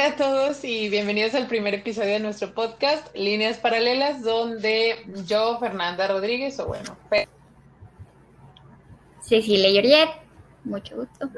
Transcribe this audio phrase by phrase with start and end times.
[0.00, 4.96] Hola a todos y bienvenidos al primer episodio de nuestro podcast, Líneas Paralelas, donde
[5.26, 6.96] yo, Fernanda Rodríguez, o bueno,
[9.20, 10.08] Cecilia Yorjet,
[10.64, 11.28] mucho gusto.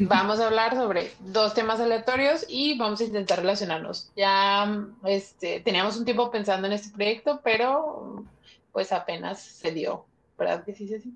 [0.00, 4.10] Vamos a hablar sobre dos temas aleatorios y vamos a intentar relacionarnos.
[4.16, 8.24] Ya este, teníamos un tiempo pensando en este proyecto, pero
[8.72, 10.06] pues apenas se dio,
[10.38, 11.12] ¿verdad que sí, Ceci?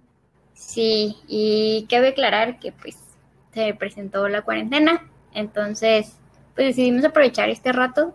[0.52, 3.07] Sí, y cabe aclarar que pues
[3.58, 6.16] se presentó la cuarentena, entonces
[6.54, 8.14] pues decidimos aprovechar este rato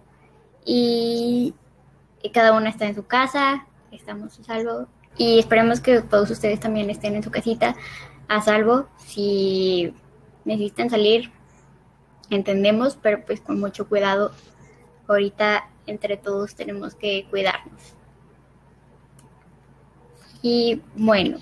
[0.66, 1.54] y,
[2.22, 6.62] y cada una está en su casa, estamos a salvo y esperemos que todos ustedes
[6.62, 7.76] también estén en su casita
[8.30, 8.88] a salvo.
[8.98, 9.94] Si
[10.46, 11.30] necesitan salir,
[12.30, 14.32] entendemos, pero pues con mucho cuidado.
[15.10, 17.96] Ahorita entre todos tenemos que cuidarnos.
[20.41, 21.38] Y bueno.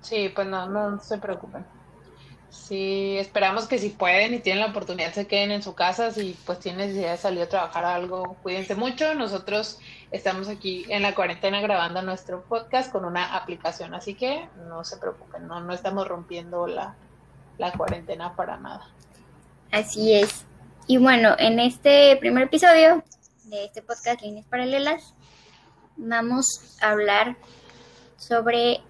[0.00, 1.64] Sí, pues no, no se preocupen.
[2.50, 6.10] Sí, esperamos que si pueden y tienen la oportunidad se queden en su casa.
[6.10, 9.14] Si pues tienen necesidad de salir a trabajar algo, cuídense mucho.
[9.14, 9.78] Nosotros
[10.10, 14.96] estamos aquí en la cuarentena grabando nuestro podcast con una aplicación, así que no se
[14.96, 16.96] preocupen, no, no estamos rompiendo la,
[17.56, 18.88] la cuarentena para nada.
[19.70, 20.44] Así es.
[20.88, 23.04] Y bueno, en este primer episodio
[23.44, 25.14] de este podcast Líneas Paralelas,
[25.96, 27.36] vamos a hablar
[28.16, 28.80] sobre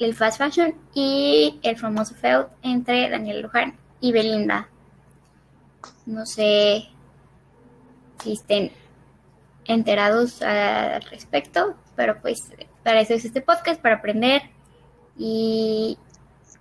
[0.00, 4.68] el fast fashion y el famoso feud entre Daniel Luján y Belinda.
[6.06, 6.88] No sé
[8.22, 8.72] si estén
[9.64, 12.50] enterados al respecto, pero pues
[12.82, 14.42] para eso es este podcast, para aprender
[15.16, 15.98] y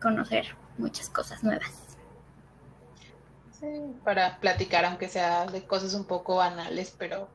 [0.01, 1.71] conocer muchas cosas nuevas.
[3.59, 3.67] Sí,
[4.03, 7.29] para platicar, aunque sea de cosas un poco banales, pero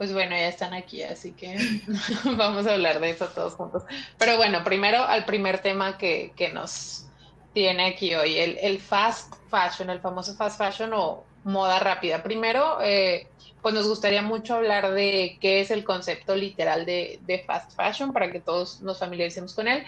[0.00, 1.58] pues bueno, ya están aquí, así que
[2.24, 3.82] vamos a hablar de eso todos juntos.
[4.16, 7.04] Pero bueno, primero al primer tema que, que nos
[7.52, 12.22] tiene aquí hoy, el, el, fast fashion, el famoso fast fashion o moda rápida.
[12.22, 13.26] Primero, eh,
[13.60, 18.14] pues nos gustaría mucho hablar de qué es el concepto literal de, de fast fashion
[18.14, 19.84] para que todos nos familiaricemos con él.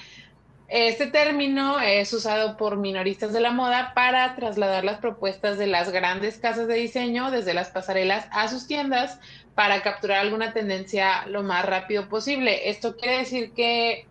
[0.74, 5.92] Este término es usado por minoristas de la moda para trasladar las propuestas de las
[5.92, 9.20] grandes casas de diseño desde las pasarelas a sus tiendas
[9.54, 12.70] para capturar alguna tendencia lo más rápido posible.
[12.70, 14.06] Esto quiere decir que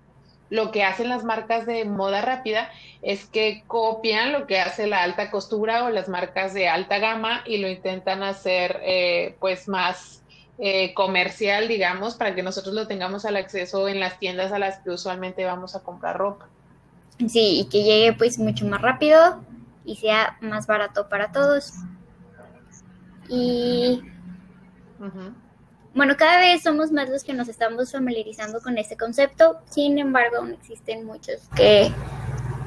[0.52, 2.70] lo que hacen las marcas de moda rápida
[3.02, 7.42] es que copian lo que hace la alta costura o las marcas de alta gama
[7.48, 10.21] y lo intentan hacer eh, pues más
[10.64, 14.78] eh, comercial, digamos, para que nosotros lo tengamos al acceso en las tiendas a las
[14.78, 16.48] que usualmente vamos a comprar ropa.
[17.18, 19.44] Sí, y que llegue pues mucho más rápido
[19.86, 21.74] y sea más barato para todos.
[23.28, 24.04] Y
[25.96, 30.38] bueno, cada vez somos más los que nos estamos familiarizando con este concepto, sin embargo,
[30.38, 31.92] aún existen muchos que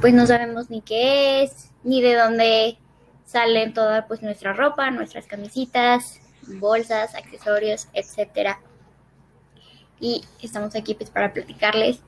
[0.00, 2.76] pues no sabemos ni qué es, ni de dónde
[3.24, 6.20] salen toda pues nuestra ropa, nuestras camisitas,
[6.58, 8.60] bolsas, accesorios, etcétera.
[10.00, 12.00] Y estamos aquí pues para platicarles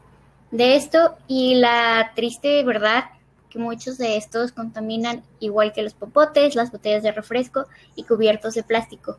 [0.50, 3.04] de esto y la triste verdad
[3.50, 8.54] que muchos de estos contaminan igual que los popotes, las botellas de refresco y cubiertos
[8.54, 9.18] de plástico.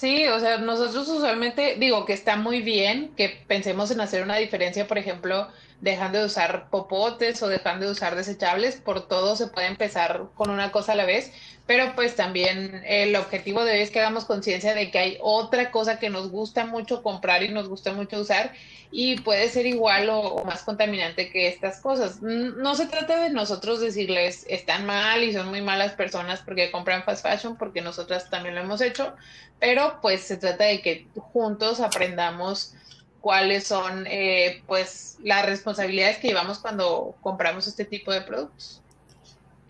[0.00, 4.36] Sí, o sea, nosotros usualmente digo que está muy bien que pensemos en hacer una
[4.36, 5.48] diferencia, por ejemplo,
[5.80, 10.50] dejando de usar popotes o dejando de usar desechables, por todo se puede empezar con
[10.50, 11.32] una cosa a la vez,
[11.66, 15.70] pero pues también el objetivo de hoy es que hagamos conciencia de que hay otra
[15.70, 18.52] cosa que nos gusta mucho comprar y nos gusta mucho usar
[18.90, 22.20] y puede ser igual o, más contaminante que estas cosas.
[22.20, 27.04] No se trata de nosotros decirles están mal y son muy malas personas porque compran
[27.04, 29.14] fast fashion, porque nosotras también lo hemos hecho,
[29.60, 32.74] pero pues se trata de que juntos aprendamos
[33.20, 38.82] cuáles son eh, pues las responsabilidades que llevamos cuando compramos este tipo de productos.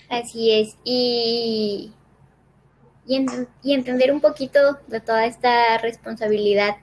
[0.08, 1.92] Así es, y,
[3.06, 6.76] y, entender un poquito de toda esta responsabilidad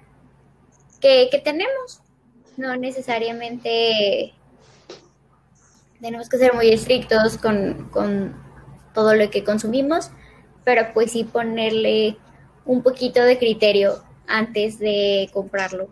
[1.02, 2.02] que, que tenemos.
[2.56, 4.34] No necesariamente
[6.02, 8.36] tenemos que ser muy estrictos con, con
[8.94, 10.12] todo lo que consumimos,
[10.64, 12.18] pero pues sí ponerle
[12.66, 15.90] un poquito de criterio antes de comprarlo.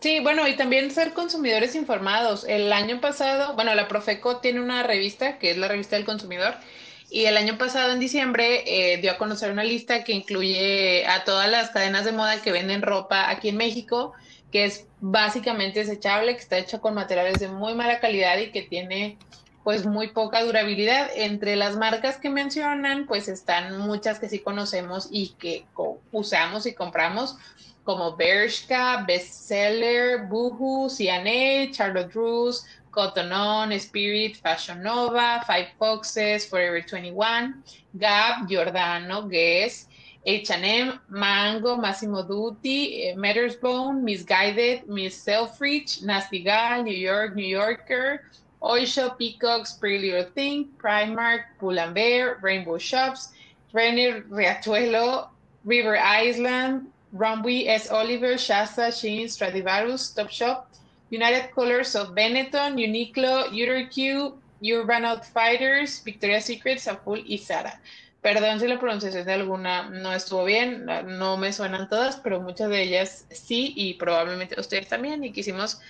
[0.00, 2.44] Sí, bueno, y también ser consumidores informados.
[2.44, 6.54] El año pasado, bueno, la Profeco tiene una revista que es la revista del consumidor
[7.10, 11.22] Y el año pasado, en diciembre, eh, dio a conocer una lista que incluye a
[11.22, 14.14] todas las cadenas de moda que venden ropa aquí en México,
[14.50, 18.62] que es básicamente desechable, que está hecha con materiales de muy mala calidad y que
[18.62, 19.18] tiene
[19.62, 21.08] pues muy poca durabilidad.
[21.14, 25.64] Entre las marcas que mencionan, pues están muchas que sí conocemos y que
[26.10, 27.36] usamos y compramos,
[27.84, 36.80] como Bershka, Bestseller, Boohoo, C&A, Charlotte Russe, Cotton On, Spirit, Fashion Nova, Five Foxes, Forever
[36.80, 37.62] 21,
[37.98, 39.88] Gap, Giordano, Guess,
[40.26, 48.22] H&M, Mango, Massimo Dutti, eh, Mattersbone, Misguided, Miss Selfridge, Nasty Gal, New York, New Yorker,
[48.62, 53.34] Oysho, Peacocks, Pretty Little Thing, Primark, Pull&Bear, Rainbow Shops,
[53.74, 55.28] Renner, Riachuelo,
[55.64, 57.90] River Island, Runway S.
[57.90, 60.64] Oliver, Shasta, Sheen, Stradivarius, Topshop,
[61.10, 67.80] United Colors of Benetton, Uniqlo, URQ, Urban Outfitters, Victoria's Secret, Saful y Zara.
[68.20, 72.70] Perdón si la pronunciación de alguna no estuvo bien, no me suenan todas, pero muchas
[72.70, 75.80] de ellas sí y probablemente ustedes también y quisimos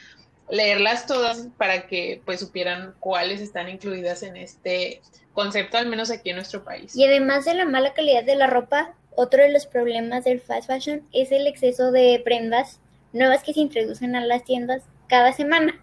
[0.50, 5.00] leerlas todas para que pues supieran cuáles están incluidas en este
[5.32, 6.94] concepto, al menos aquí en nuestro país.
[6.96, 10.66] Y además de la mala calidad de la ropa, otro de los problemas del fast
[10.66, 12.80] fashion es el exceso de prendas
[13.12, 15.80] nuevas que se introducen a las tiendas cada semana.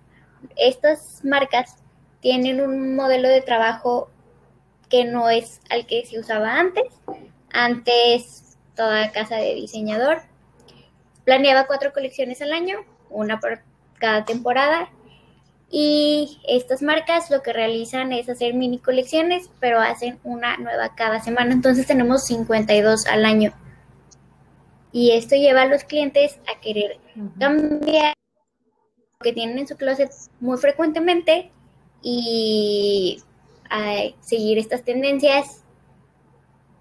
[0.57, 1.77] Estas marcas
[2.19, 4.09] tienen un modelo de trabajo
[4.89, 6.85] que no es al que se usaba antes.
[7.53, 10.21] Antes, toda casa de diseñador
[11.23, 12.79] planeaba cuatro colecciones al año,
[13.09, 13.61] una por
[13.99, 14.89] cada temporada.
[15.73, 21.21] Y estas marcas lo que realizan es hacer mini colecciones, pero hacen una nueva cada
[21.21, 21.53] semana.
[21.53, 23.53] Entonces tenemos 52 al año.
[24.91, 26.99] Y esto lleva a los clientes a querer
[27.39, 28.13] cambiar
[29.21, 31.51] que tienen en su closet muy frecuentemente
[32.01, 33.21] y
[33.69, 35.63] a seguir estas tendencias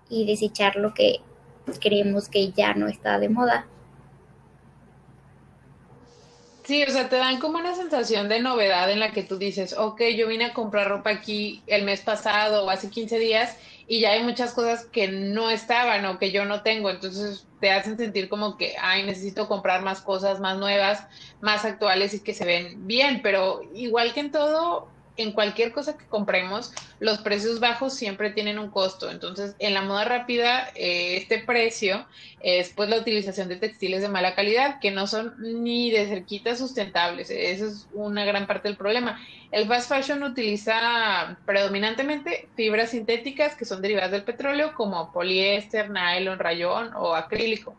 [0.09, 1.21] y desechar lo que
[1.81, 3.67] creemos que ya no está de moda.
[6.71, 9.73] Sí, o sea, te dan como una sensación de novedad en la que tú dices,
[9.77, 13.57] ok, yo vine a comprar ropa aquí el mes pasado o hace 15 días
[13.89, 17.73] y ya hay muchas cosas que no estaban o que yo no tengo, entonces te
[17.73, 21.09] hacen sentir como que, ay, necesito comprar más cosas más nuevas,
[21.41, 25.97] más actuales y que se ven bien, pero igual que en todo, en cualquier cosa
[25.97, 29.11] que compremos, los precios bajos siempre tienen un costo.
[29.11, 32.07] Entonces, en la moda rápida, eh, este precio
[32.41, 36.57] es pues la utilización de textiles de mala calidad, que no son ni de cerquita
[36.57, 37.31] sustentables.
[37.31, 39.21] Esa es una gran parte del problema.
[39.51, 46.39] El fast fashion utiliza predominantemente fibras sintéticas que son derivadas del petróleo, como poliéster, nylon,
[46.39, 47.75] rayón o acrílico.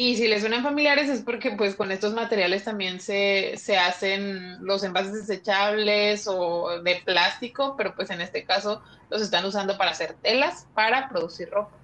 [0.00, 4.84] Y si les suenan familiares es porque pues con estos materiales también se, hacen los
[4.84, 8.80] envases desechables o de plástico, pero pues en este caso
[9.10, 11.76] los están usando para hacer telas para producir ropa.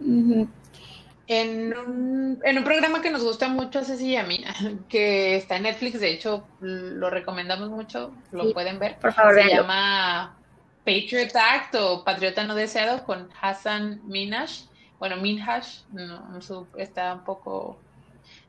[0.00, 4.44] en, un, en un programa que nos gusta mucho a Ceci y a mí,
[4.90, 8.98] que está en Netflix, de hecho lo recomendamos mucho, lo pueden ver.
[8.98, 10.36] Por favor, Se llama
[10.84, 14.64] Patriot Act o Patriota No Deseado con Hassan Minash
[15.00, 16.38] bueno, Minhash, no,
[16.76, 17.78] está un poco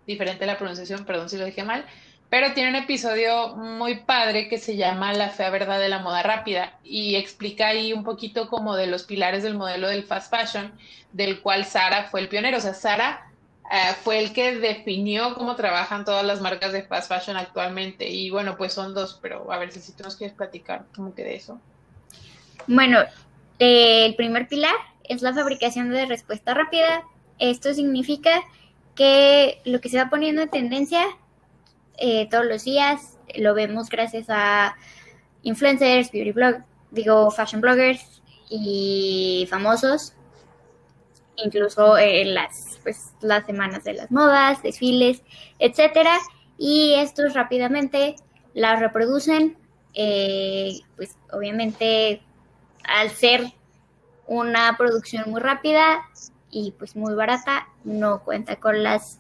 [0.06, 1.86] diferente la pronunciación, perdón si lo dije mal,
[2.30, 6.24] pero tiene un episodio muy padre que se llama La fea verdad de la moda
[6.24, 10.72] rápida y explica ahí un poquito como de los pilares del modelo del fast fashion,
[11.14, 12.58] del cual Sara fue el pionero.
[12.58, 13.30] O sea, Sara
[13.70, 18.10] eh, fue el que definió cómo trabajan todas las marcas de fast fashion actualmente.
[18.10, 21.26] Y bueno, pues son dos, pero a ver si tú nos quieres platicar como que
[21.26, 21.60] de eso.
[22.66, 23.00] Bueno,
[23.60, 27.04] el primer pilar es la fabricación de respuesta rápida.
[27.40, 28.42] Esto significa
[28.96, 31.06] que lo que se va poniendo en tendencia
[31.98, 34.76] eh, todos los días lo vemos gracias a
[35.44, 40.14] influencers, beauty blog, digo fashion bloggers y famosos,
[41.38, 45.22] incluso en las pues, las semanas de las modas, desfiles,
[45.60, 46.18] etcétera,
[46.58, 48.16] y estos rápidamente
[48.54, 49.58] las reproducen,
[49.94, 52.22] eh, pues obviamente
[52.84, 53.54] al ser
[54.32, 56.08] una producción muy rápida
[56.50, 59.20] y pues muy barata, no cuenta con las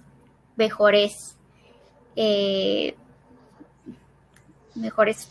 [0.56, 1.36] mejores,
[2.16, 2.96] eh,
[4.74, 5.28] mejores,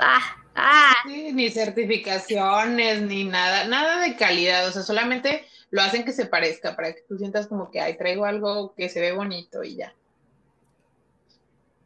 [0.00, 0.20] ah,
[0.56, 0.92] ah.
[1.06, 6.74] ni certificaciones, ni nada, nada de calidad, o sea, solamente lo hacen que se parezca,
[6.74, 9.94] para que tú sientas como que, ay, traigo algo que se ve bonito y ya.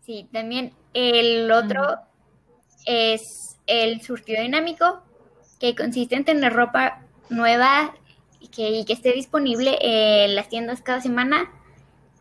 [0.06, 1.98] Sí, también el otro
[2.86, 5.02] es el surtido dinámico,
[5.58, 7.00] que consiste en tener ropa
[7.30, 7.94] nueva
[8.40, 11.50] y que, esté disponible en las tiendas cada semana.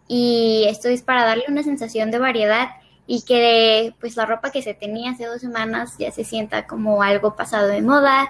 [0.08, 2.70] Y esto es para darle una sensación de variedad
[3.06, 7.02] y que pues la ropa que se tenía hace dos semanas ya se sienta como
[7.02, 8.28] algo pasado de moda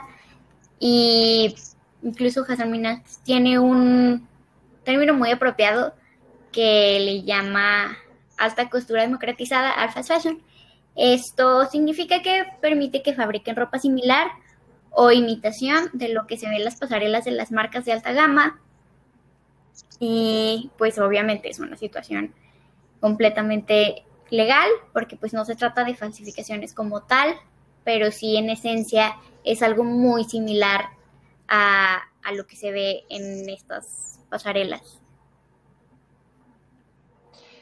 [0.79, 1.55] Y
[2.03, 4.27] incluso Hassan tiene un
[4.83, 5.93] término muy apropiado
[6.51, 7.97] que le llama
[8.37, 10.41] alta costura democratizada, alfa fashion.
[10.95, 14.27] Esto significa que permite que fabriquen ropa similar
[14.99, 18.13] o imitación de lo que se ve en las pasarelas de las marcas de alta
[18.13, 18.59] gama.
[19.99, 22.33] Y pues obviamente es una situación
[22.99, 27.35] completamente legal, porque pues no se trata de falsificaciones como tal,
[27.83, 30.85] pero sí en esencia es algo muy similar
[31.47, 34.99] a, a lo que se ve en estas pasarelas.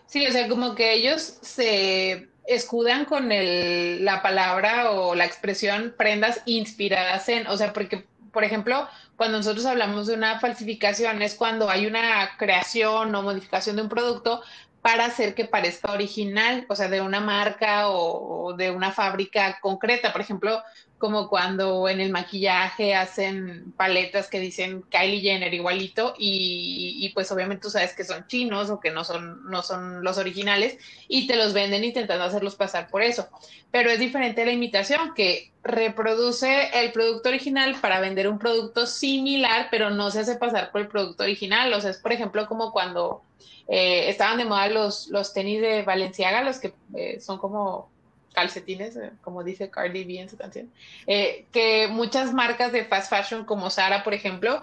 [0.05, 5.93] Sí, o sea, como que ellos se escudan con el, la palabra o la expresión
[5.97, 11.35] prendas inspiradas en, o sea, porque, por ejemplo, cuando nosotros hablamos de una falsificación es
[11.35, 14.41] cuando hay una creación o modificación de un producto
[14.85, 20.11] para hacer que parezca original, o sea, de una marca o, de una fábrica concreta.
[20.11, 20.61] Por ejemplo,
[20.97, 27.63] como cuando en el maquillaje hacen paletas que dicen Kylie Jenner igualito y, pues obviamente
[27.63, 31.35] tú sabes que son chinos o que no son, no son los originales y te
[31.35, 33.27] los venden intentando hacerlos pasar por eso.
[33.71, 39.67] Pero es diferente la imitación que reproduce el producto original para vender un producto similar,
[39.69, 41.73] pero no se hace pasar por el producto original.
[41.73, 43.21] O sea, es por ejemplo como cuando
[43.67, 47.89] eh, estaban de moda los, los tenis de Valenciaga, los que eh, son como
[48.35, 50.71] calcetines, eh, como dice Cardi B en su canción,
[51.07, 54.61] que muchas marcas de fast fashion como Sara, por ejemplo,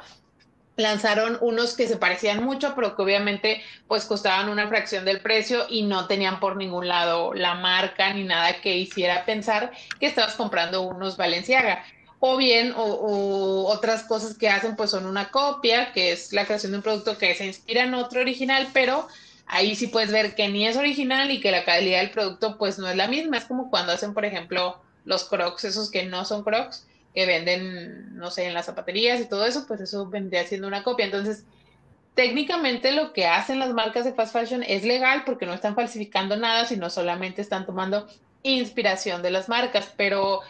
[0.76, 5.66] lanzaron unos que se parecían mucho, pero que obviamente pues costaban una fracción del precio
[5.68, 10.34] y no tenían por ningún lado la marca ni nada que hiciera pensar que estabas
[10.34, 11.84] comprando unos Valenciaga
[12.20, 16.72] o bien o, otras cosas que hacen pues son una copia, que es la creación
[16.72, 19.08] de un producto que se inspira en otro original, pero
[19.52, 22.78] ahí sí puedes ver que ni es original y que la calidad del producto pues
[22.78, 23.36] no es la misma.
[23.36, 28.16] Es como cuando hacen, por ejemplo, los crocs, esos que no son crocs, que venden,
[28.16, 31.04] no sé, en las zapaterías y todo eso, pues eso vendría siendo una copia.
[31.04, 31.44] Entonces,
[32.14, 36.34] técnicamente lo que hacen las marcas de fast fashion es legal porque no están falsificando
[36.36, 38.08] nada, sino solamente están tomando
[38.42, 40.40] inspiración de las marcas, pero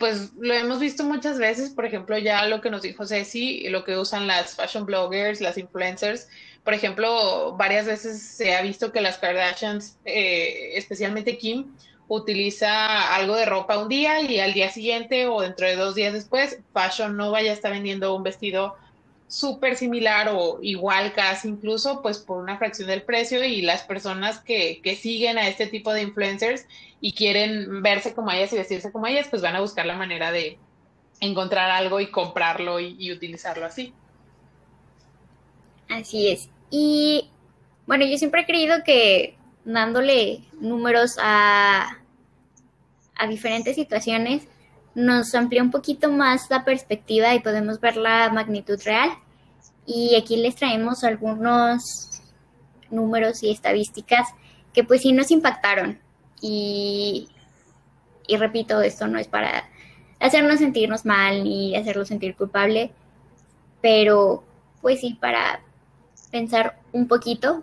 [0.00, 3.84] pues lo hemos visto muchas veces, por ejemplo, ya lo que nos dijo Ceci, lo
[3.84, 6.26] que usan las fashion bloggers, las influencers,
[6.64, 11.76] por ejemplo, varias veces se ha visto que las Kardashians, eh, especialmente Kim,
[12.08, 16.14] utiliza algo de ropa un día y al día siguiente o dentro de dos días
[16.14, 18.76] después, Fashion Nova ya está vendiendo un vestido
[19.30, 24.40] súper similar o igual casi incluso, pues por una fracción del precio y las personas
[24.40, 26.66] que, que siguen a este tipo de influencers
[27.00, 30.32] y quieren verse como ellas y vestirse como ellas, pues van a buscar la manera
[30.32, 30.58] de
[31.20, 33.94] encontrar algo y comprarlo y, utilizarlo así.
[35.88, 36.48] Así es.
[36.68, 37.30] Y
[37.86, 41.98] bueno, yo siempre he creído que dándole números a,
[43.14, 44.42] a diferentes situaciones
[45.00, 49.10] nos amplía un poquito más la perspectiva y podemos ver la magnitud real.
[49.86, 52.22] Y aquí les traemos algunos
[52.90, 54.28] números y estadísticas
[54.72, 55.98] que pues sí nos impactaron.
[56.40, 57.28] Y,
[58.38, 59.64] repito, esto no es para
[60.20, 62.92] hacernos sentirnos mal ni hacerlo sentir culpable,
[63.80, 64.44] pero
[64.80, 65.60] pues sí para
[66.30, 67.62] pensar un poquito.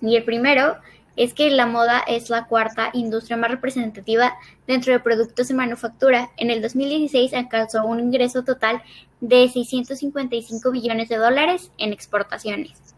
[0.00, 0.76] Y el primero
[1.16, 4.34] es que la moda es la cuarta industria más representativa
[4.66, 6.30] dentro de productos de manufactura.
[6.36, 8.82] En el 2016 alcanzó un ingreso total
[9.20, 12.90] de 655 billones de dólares en exportaciones.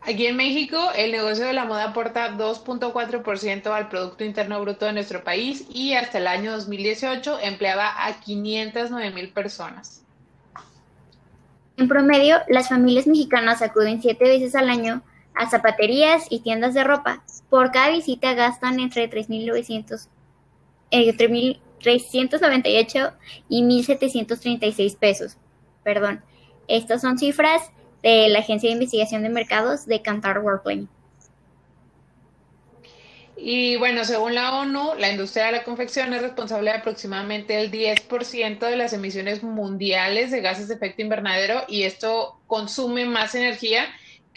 [0.00, 4.94] Aquí en México, el negocio de la moda aporta 2.4% al Producto Interno Bruto de
[4.94, 10.02] nuestro país y hasta el año 2018 empleaba a 509 mil personas.
[11.76, 15.02] En promedio, las familias mexicanas acuden siete veces al año
[15.38, 17.22] a zapaterías y tiendas de ropa.
[17.48, 20.08] Por cada visita gastan entre 3.900,
[20.90, 23.12] eh, 398
[23.48, 25.36] y 1.736 pesos.
[25.84, 26.22] Perdón.
[26.66, 27.62] Estas son cifras
[28.02, 30.86] de la Agencia de Investigación de Mercados de Kantar Worldwide.
[33.40, 37.70] Y bueno, según la ONU, la industria de la confección es responsable de aproximadamente el
[37.70, 43.86] 10% de las emisiones mundiales de gases de efecto invernadero y esto consume más energía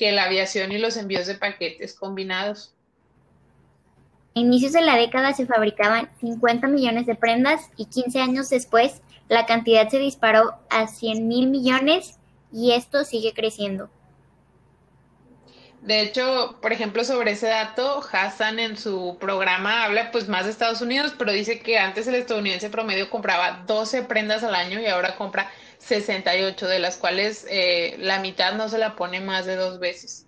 [0.01, 2.73] que la aviación y los envíos de paquetes combinados.
[4.35, 9.03] A inicios de la década se fabricaban 50 millones de prendas y 15 años después
[9.29, 12.17] la cantidad se disparó a 100 mil millones
[12.51, 13.91] y esto sigue creciendo.
[15.81, 20.51] De hecho, por ejemplo, sobre ese dato, Hassan en su programa habla pues más de
[20.51, 24.87] Estados Unidos, pero dice que antes el estadounidense promedio compraba 12 prendas al año y
[24.87, 25.51] ahora compra
[25.81, 30.27] 68, de las cuales eh, la mitad no se la pone más de dos veces.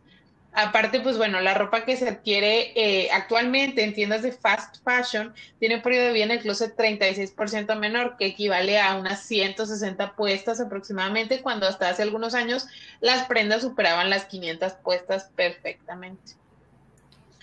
[0.55, 5.33] Aparte, pues bueno, la ropa que se adquiere eh, actualmente en tiendas de fast fashion
[5.59, 10.15] tiene un periodo de vida en el closet 36% menor, que equivale a unas 160
[10.15, 12.67] puestas aproximadamente, cuando hasta hace algunos años
[13.01, 16.33] las prendas superaban las 500 puestas perfectamente.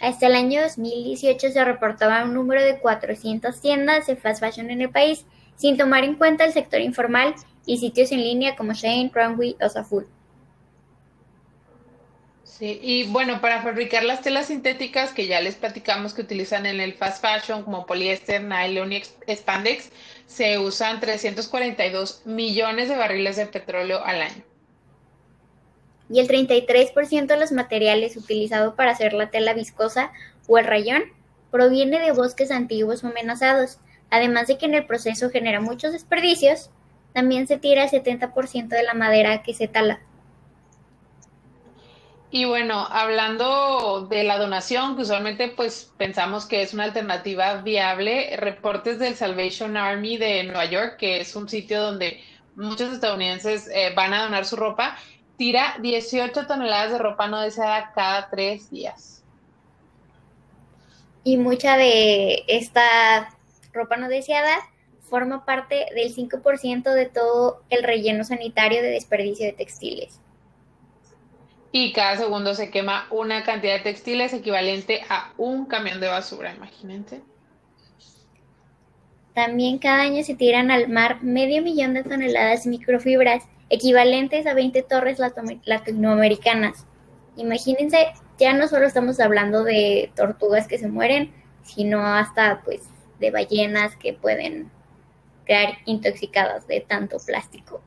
[0.00, 4.83] Hasta el año 2018 se reportaba un número de 400 tiendas de fast fashion en
[4.83, 5.26] el país,
[5.57, 7.35] sin tomar en cuenta el sector informal
[7.67, 10.07] y sitios en línea como Shane, Runway o Saful.
[12.61, 16.79] Sí, y bueno, para fabricar las telas sintéticas que ya les platicamos que utilizan en
[16.79, 19.02] el fast fashion como poliéster, nylon y
[19.35, 19.90] spandex,
[20.26, 24.45] se usan 342 millones de barriles de petróleo al año.
[26.11, 30.12] Y el 33% de los materiales utilizados para hacer la tela viscosa
[30.47, 31.05] o el rayón
[31.50, 33.79] proviene de bosques antiguos o amenazados,
[34.11, 36.71] además de que en el proceso genera muchos desperdicios,
[37.12, 40.00] también se tira el 70% de la madera que se tala.
[42.33, 48.37] Y bueno, hablando de la donación, que usualmente pues pensamos que es una alternativa viable,
[48.37, 52.23] reportes del Salvation Army de Nueva York, que es un sitio donde
[52.55, 54.97] muchos estadounidenses eh, van a donar su ropa,
[55.37, 59.25] tira 18 toneladas de ropa no deseada cada tres días.
[61.25, 63.37] Y mucha de esta
[63.73, 64.57] ropa no deseada
[65.11, 70.21] forma parte del 5% de todo el relleno sanitario de desperdicio de textiles
[71.73, 76.55] y cada segundo se quema una cantidad de textiles equivalente a un camión de basura,
[76.55, 77.21] imagínense.
[79.35, 84.55] También cada año se tiran al mar medio millón de toneladas de microfibras, equivalentes a
[84.55, 85.19] 20 torres
[85.64, 86.87] latinoamericanas.
[87.37, 92.83] Imagínense, ya no solo estamos hablando de tortugas que se mueren, sino hasta pues
[93.21, 94.73] de ballenas que pueden
[95.44, 97.82] quedar intoxicadas de tanto plástico.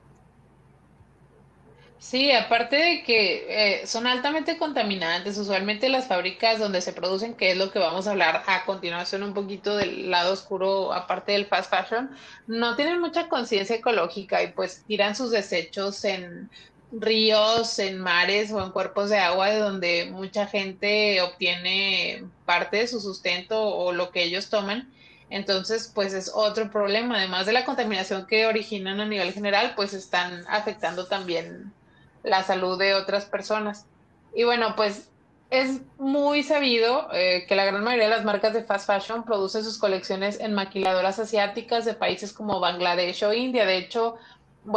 [2.03, 3.45] Sí, aparte de que
[3.81, 8.07] eh, son altamente contaminantes, usualmente las fábricas donde se producen, que es lo que vamos
[8.07, 12.11] a hablar a continuación un poquito del lado oscuro, aparte del fast fashion,
[12.45, 16.49] no tienen mucha conciencia ecológica y pues tiran sus desechos en
[16.91, 22.87] ríos, en mares o en cuerpos de agua de donde mucha gente obtiene parte de
[22.87, 24.91] su sustento o lo que ellos toman.
[25.33, 27.17] Entonces, pues es otro problema.
[27.17, 31.73] Además de la contaminación que originan a nivel general, pues están afectando también
[32.21, 33.87] la salud de otras personas.
[34.35, 35.09] Y bueno, pues
[35.49, 39.63] es muy sabido eh, que la gran mayoría de las marcas de fast fashion producen
[39.63, 43.65] sus colecciones en maquiladoras asiáticas de países como Bangladesh o India.
[43.65, 44.17] De hecho,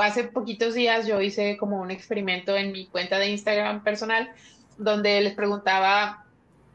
[0.01, 4.33] hace poquitos días yo hice como un experimento en mi cuenta de Instagram personal
[4.79, 6.26] donde les preguntaba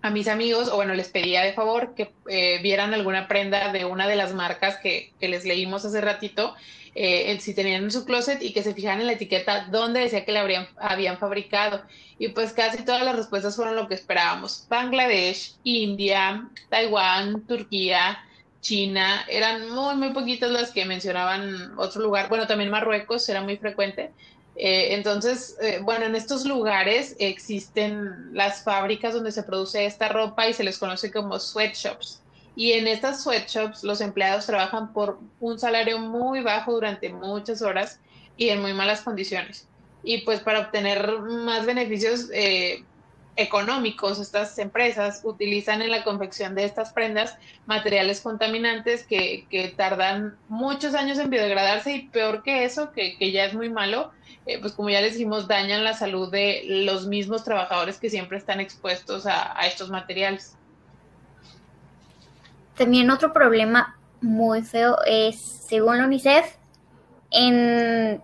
[0.02, 3.86] a mis amigos, o bueno, les pedía de favor que eh, vieran alguna prenda de
[3.86, 6.56] una de las marcas que, que les leímos hace ratito
[6.94, 10.26] eh, si tenían en su closet y que se fijaran en la etiqueta donde decía
[10.26, 10.46] que la
[10.78, 11.84] habían fabricado.
[12.20, 14.66] Y pues casi todas las respuestas fueron lo que esperábamos.
[14.70, 18.20] Bangladesh, India, Taiwán, Turquía,
[18.60, 22.30] China, eran muy, muy poquitas las que mencionaban otro lugar.
[22.30, 24.12] Bueno, también Marruecos era muy frecuente.
[24.56, 30.48] Eh, entonces, eh, bueno, en estos lugares existen las fábricas donde se produce esta ropa
[30.48, 32.22] y se les conoce como sweatshops.
[32.56, 38.00] Y en estas sweatshops los empleados trabajan por un salario muy bajo durante muchas horas
[38.36, 39.68] y en muy malas condiciones.
[40.04, 42.84] Y pues para obtener más beneficios eh,
[43.36, 50.36] económicos, estas empresas utilizan en la confección de estas prendas materiales contaminantes que, que tardan
[50.50, 54.12] muchos años en biodegradarse y peor que eso, que, que ya es muy malo,
[54.46, 58.38] eh, pues como ya les dijimos, dañan la salud de los mismos trabajadores que siempre
[58.38, 60.56] están expuestos a, a estos materiales.
[62.76, 66.56] También otro problema muy feo es, según la UNICEF,
[67.32, 68.22] en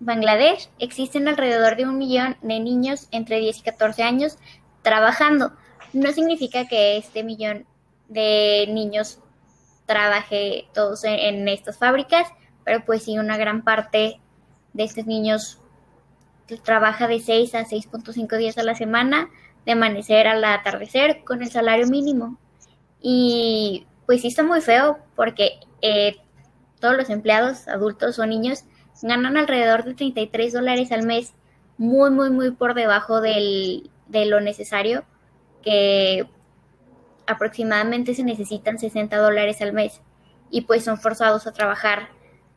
[0.00, 4.38] Bangladesh existen alrededor de un millón de niños entre 10 y 14 años
[4.82, 5.52] trabajando.
[5.92, 7.66] No significa que este millón
[8.08, 9.20] de niños
[9.86, 12.28] trabaje todos en, estas fábricas,
[12.64, 14.20] pero pues sí, una gran parte
[14.72, 15.58] de estos niños
[16.64, 19.30] trabaja de 6 a 6.5 días a la semana,
[19.64, 22.38] de amanecer al atardecer, con el salario mínimo.
[23.00, 26.16] Y pues sí está muy feo porque eh,
[26.80, 28.64] todos los empleados, adultos o niños,
[29.02, 31.32] ganan alrededor de 33 dólares al mes,
[31.78, 35.04] muy, muy, muy por debajo de lo necesario,
[35.62, 36.26] que
[37.26, 40.00] aproximadamente se necesitan 60 dólares al mes
[40.50, 42.10] y pues son forzados a trabajar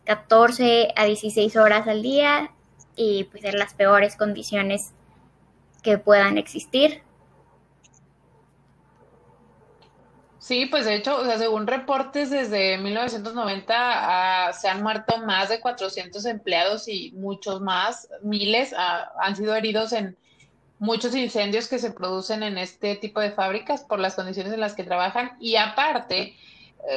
[0.06, 2.52] 14 a 16 horas al día
[2.96, 4.94] y pues en las peores condiciones
[5.84, 7.02] que puedan existir.
[10.46, 15.50] Sí, pues de hecho, o sea, según reportes desde 1990 ah, se han muerto más
[15.50, 20.16] de 400 empleados y muchos más, miles ah, han sido heridos en
[20.78, 24.76] muchos incendios que se producen en este tipo de fábricas por las condiciones en las
[24.76, 26.36] que trabajan y aparte,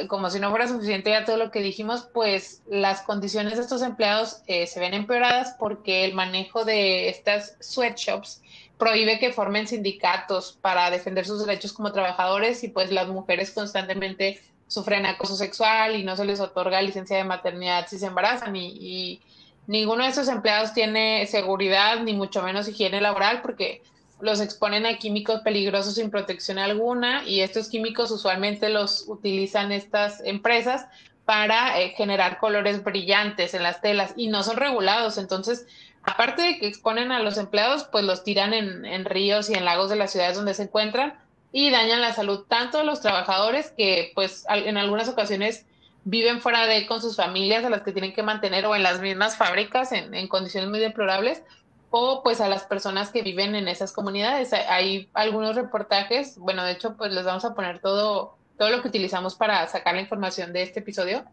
[0.07, 3.81] como si no fuera suficiente ya todo lo que dijimos, pues las condiciones de estos
[3.81, 8.41] empleados eh, se ven empeoradas porque el manejo de estas sweatshops
[8.77, 14.41] prohíbe que formen sindicatos para defender sus derechos como trabajadores y pues las mujeres constantemente
[14.67, 19.19] sufren acoso sexual y no se les otorga licencia de maternidad si se embarazan y,
[19.67, 23.83] ninguno de esos empleados tiene seguridad ni mucho menos higiene laboral porque
[24.21, 30.21] los exponen a químicos peligrosos sin protección alguna y estos químicos usualmente los utilizan estas
[30.23, 30.87] empresas
[31.25, 35.17] para eh, generar colores brillantes en las telas y no son regulados.
[35.17, 35.67] Entonces,
[36.03, 39.65] aparte de que exponen a los empleados, pues los tiran en, en ríos y en
[39.65, 41.13] lagos de las ciudades donde se encuentran
[41.51, 45.65] y dañan la salud tanto de los trabajadores que pues en algunas ocasiones
[46.03, 49.01] viven fuera de con sus familias a las que tienen que mantener o en las
[49.01, 51.43] mismas fábricas en, en, condiciones muy deplorables
[51.91, 54.53] o pues a las personas que viven en esas comunidades.
[54.53, 58.89] Hay algunos reportajes, bueno, de hecho pues les vamos a poner todo, todo lo que
[58.89, 61.25] utilizamos para sacar la información de este episodio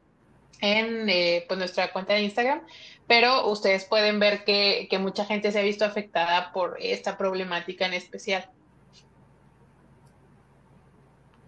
[0.61, 2.63] en eh, pues nuestra cuenta de Instagram,
[3.07, 7.85] pero ustedes pueden ver que, que mucha gente se ha visto afectada por esta problemática
[7.87, 8.49] en especial.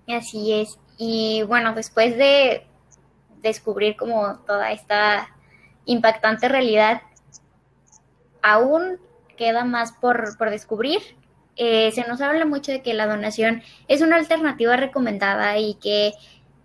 [0.07, 0.79] Así es.
[0.99, 2.67] Y bueno, después de
[3.41, 5.29] descubrir como toda esta
[5.85, 7.03] impactante realidad,
[8.49, 8.99] aún
[9.37, 11.01] queda más por, descubrir.
[11.57, 16.13] Eh, se nos habla mucho de que la donación es una alternativa recomendada y que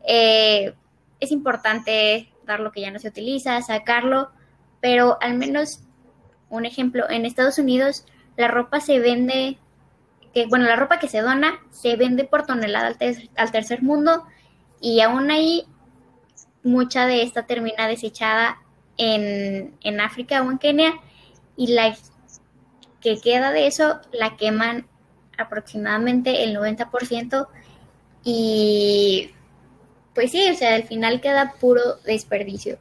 [0.07, 0.73] eh,
[1.19, 4.31] es importante dar lo que ya no se utiliza, sacarlo,
[4.81, 5.83] pero al menos
[6.49, 8.05] un ejemplo, en Estados Unidos
[8.37, 9.57] la ropa se vende
[10.33, 12.95] que, bueno, la ropa que se dona se vende por tonelada
[13.35, 14.25] al, tercer mundo
[14.81, 15.65] y aún ahí
[16.63, 18.57] mucha de esta termina desechada
[18.97, 20.93] en, en África o en Kenia
[21.55, 21.95] y la
[23.01, 24.87] que queda de eso la queman
[25.37, 27.47] aproximadamente el 90%
[28.23, 29.31] y
[30.13, 32.77] pues sí, o sea, al final queda puro desperdicio.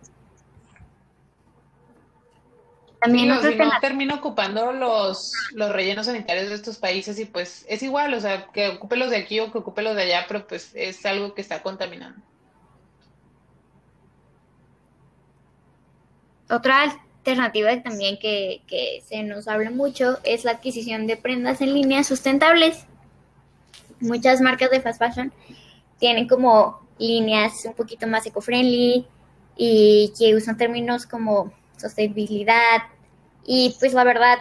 [3.01, 7.83] También si no, termina ocupando los, los rellenos sanitarios de estos países y pues es
[7.83, 10.47] igual, o sea, que ocupe los de aquí o que ocupe los de allá, pero
[10.47, 12.23] pues es algo que está contaminando.
[16.49, 16.85] Otra
[17.25, 22.03] alternativa también que, que se nos habla mucho es la adquisición de prendas en línea
[22.03, 22.85] sustentables.
[24.01, 25.33] Muchas marcas de fast fashion
[25.99, 29.07] tienen como líneas un poquito más eco-friendly
[29.57, 32.83] y que usan términos como sostenibilidad
[33.45, 34.39] y pues la verdad,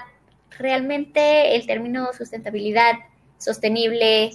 [0.58, 2.94] realmente el término sustentabilidad,
[3.38, 4.32] sostenible,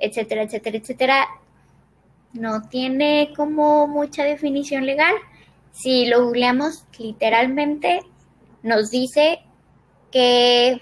[0.00, 1.28] etcétera, etcétera, etcétera,
[2.32, 5.14] no tiene como mucha definición legal.
[5.74, 8.00] Si lo googleamos literalmente,
[8.62, 9.40] nos dice
[10.12, 10.80] que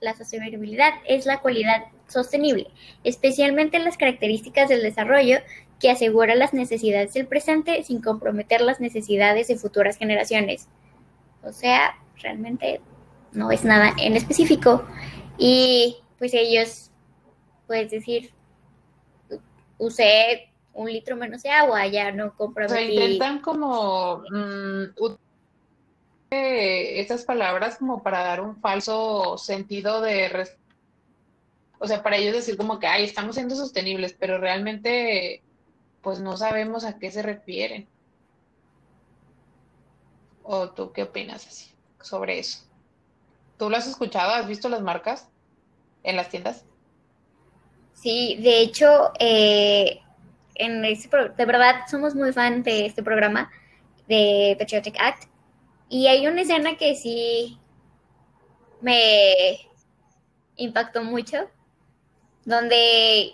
[0.00, 2.68] la sostenibilidad es la cualidad sostenible,
[3.02, 5.38] especialmente en las características del desarrollo
[5.80, 10.68] que asegura las necesidades del presente sin comprometer las necesidades de futuras generaciones.
[11.42, 12.82] O sea, realmente
[13.32, 14.86] no es nada en específico.
[15.38, 16.90] Y pues ellos,
[17.66, 18.32] puedes decir,
[19.78, 20.47] usé
[20.78, 22.66] un litro menos de agua, ya no compro.
[22.66, 24.84] O intentan como mm,
[26.30, 30.48] estas palabras como para dar un falso sentido de...
[31.80, 35.42] O sea, para ellos decir como que, ay, estamos siendo sostenibles, pero realmente
[36.00, 37.88] pues no sabemos a qué se refieren.
[40.44, 42.60] ¿O tú qué opinas así sobre eso?
[43.58, 44.32] ¿Tú lo has escuchado?
[44.32, 45.28] ¿Has visto las marcas
[46.04, 46.64] en las tiendas?
[47.94, 50.00] Sí, de hecho, eh,
[50.58, 53.50] este de verdad somos muy fan de este programa
[54.08, 55.24] de Patriotic Act
[55.88, 57.58] y hay una escena que sí
[58.80, 59.68] me
[60.56, 61.48] impactó mucho,
[62.44, 63.32] donde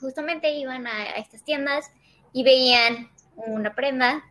[0.00, 1.90] justamente iban a estas tiendas
[2.32, 4.22] y veían una prenda,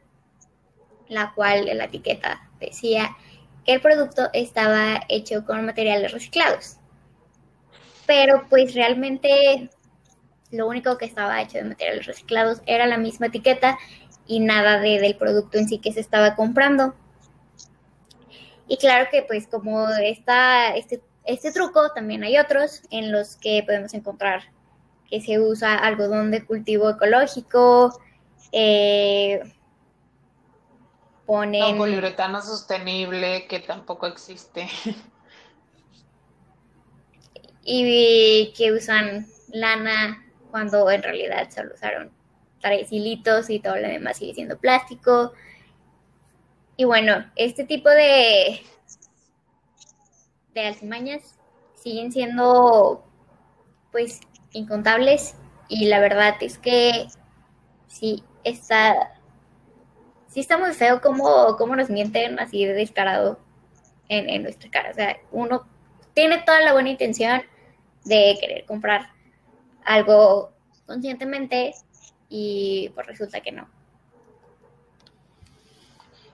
[1.07, 3.15] la cual en la etiqueta decía
[3.65, 6.77] que el producto estaba hecho con materiales reciclados.
[8.05, 9.69] Pero pues realmente
[10.53, 13.77] lo único que estaba hecho de materiales reciclados era la misma etiqueta
[14.27, 16.93] y nada de, del producto en sí que se estaba comprando.
[18.67, 23.63] Y claro que pues como está este, este truco, también hay otros en los que
[23.65, 24.43] podemos encontrar
[25.09, 27.99] que se usa algodón de cultivo ecológico,
[28.51, 29.41] eh,
[31.25, 31.77] ponen...
[31.77, 34.67] poliuretano sostenible, que tampoco existe.
[37.63, 40.22] y que usan lana
[40.53, 42.11] cuando en realidad solo usaron
[42.61, 45.33] tres hilitos y todo lo demás sigue siendo plástico.
[46.77, 48.61] Y bueno, este tipo de,
[50.53, 51.39] de alcimañas
[51.73, 53.03] siguen siendo
[53.91, 55.35] pues incontables
[55.69, 57.07] y la verdad es que
[57.87, 59.19] sí está
[60.27, 63.39] sí está muy feo cómo, cómo nos mienten así de descarado
[64.07, 64.91] en, en nuestra cara.
[64.91, 65.67] O sea, uno
[66.13, 67.41] tiene toda la buena intención
[68.05, 69.12] de querer comprar
[69.85, 70.51] algo
[70.85, 71.73] conscientemente
[72.29, 73.67] y pues resulta que no.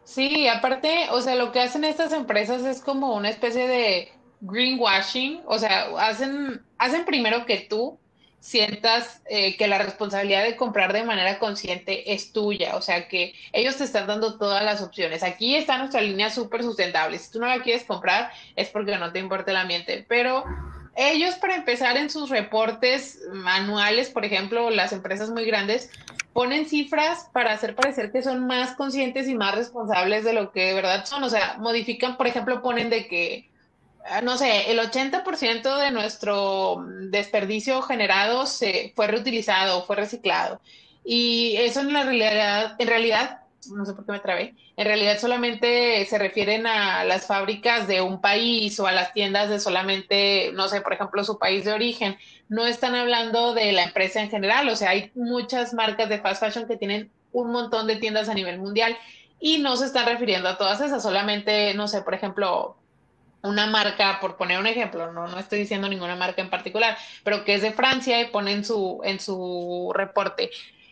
[0.04, 5.44] Sí, aparte, o sea, lo que hacen estas empresas es como una especie de greenwashing,
[5.46, 8.00] o sea, hacen, hacen primero que tú
[8.40, 13.34] sientas eh, que la responsabilidad de comprar de manera consciente es tuya, o sea que
[13.52, 15.24] ellos te están dando todas las opciones.
[15.24, 17.20] Aquí está nuestra línea súper sustentable.
[17.20, 20.44] Si tú no la quieres comprar es porque no te importa el ambiente, pero
[20.95, 25.89] ellos para empezar en sus reportes manuales, por ejemplo, las empresas muy grandes
[26.34, 30.65] ponen cifras para hacer parecer que son más conscientes y más responsables de lo que
[30.67, 33.49] de verdad son, o sea, modifican, por ejemplo, ponen de que
[34.06, 40.62] ah, no sé, el 80% de nuestro desperdicio generado se fue reutilizado, fue reciclado.
[41.04, 45.19] Y eso en la realidad, en realidad no sé por qué me trabé, en realidad
[45.19, 50.52] solamente se refieren a las fábricas de un país o a las tiendas de solamente,
[50.54, 52.17] no sé, por ejemplo, su país de origen.
[52.48, 56.43] No están hablando de la empresa en general, o sea, hay muchas marcas de fast
[56.43, 58.98] fashion que tienen un montón de tiendas a nivel mundial
[59.39, 62.76] y no se están refiriendo a todas esas, solamente, no sé, por ejemplo,
[63.41, 67.45] una marca, por poner un ejemplo, no, no estoy diciendo ninguna marca en particular, pero
[67.45, 70.50] que es de Francia y ponen su, en su reporte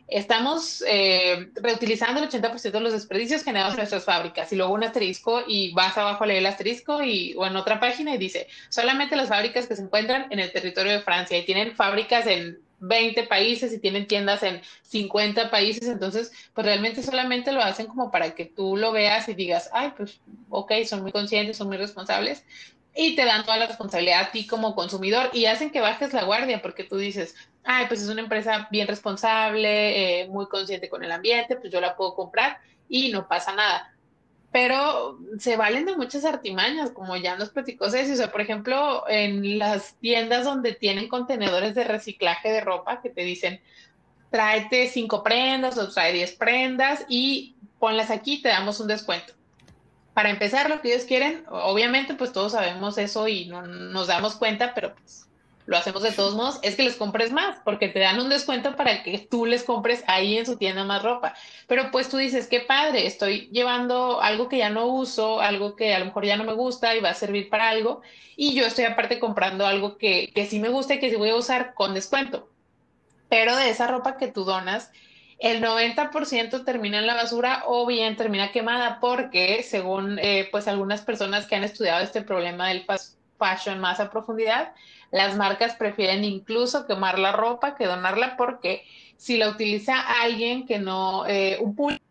[0.08, 4.52] estamos eh, reutilizando el 80% de los desperdicios generados en nuestras fábricas.
[4.52, 7.80] Y luego un asterisco y vas abajo a leer el asterisco y, o en otra
[7.80, 11.46] página y dice, solamente las fábricas que se encuentran en el territorio de Francia y
[11.46, 17.52] tienen fábricas en 20 países y tienen tiendas en 50 países, entonces pues realmente solamente
[17.52, 21.12] lo hacen como para que tú lo veas y digas, ay, pues ok, son muy
[21.12, 22.44] conscientes, son muy responsables
[22.98, 26.24] y te dan toda la responsabilidad a ti como consumidor y hacen que bajes la
[26.24, 31.04] guardia porque tú dices, ay, pues es una empresa bien responsable, eh, muy consciente con
[31.04, 32.58] el ambiente, pues yo la puedo comprar
[32.90, 33.94] y no pasa nada.
[34.52, 38.14] Pero se valen de muchas artimañas, como ya nos platicó Ceci.
[38.14, 43.10] O sea, por ejemplo, en las tiendas donde tienen contenedores de reciclaje de ropa que
[43.10, 43.62] te dicen,
[44.32, 49.37] tráete cinco prendas o trae diez prendas y ponlas aquí, te damos un descuento.
[50.18, 54.34] Para empezar, lo que ellos quieren, obviamente, pues todos sabemos eso y no nos damos
[54.34, 55.28] cuenta, pero pues
[55.68, 58.76] lo hacemos de todos modos, es que les compres más, porque te dan un descuento
[58.76, 61.36] para que tú les compres ahí en su tienda más ropa.
[61.68, 65.94] Pero pues tú dices, qué padre, estoy llevando algo que ya no uso, algo que
[65.94, 68.02] a lo mejor ya no me gusta y va a servir para algo,
[68.36, 71.30] y yo estoy aparte comprando algo que, que sí me gusta y que sí voy
[71.30, 72.50] a usar con descuento.
[73.30, 74.90] Pero de esa ropa que tú donas,
[75.40, 81.02] el 90% termina en la basura o bien termina quemada porque según eh, pues algunas
[81.02, 82.86] personas que han estudiado este problema del
[83.38, 84.74] fashion más a profundidad,
[85.12, 88.84] las marcas prefieren incluso quemar la ropa que donarla porque
[89.16, 92.04] si la utiliza alguien que no, eh, un público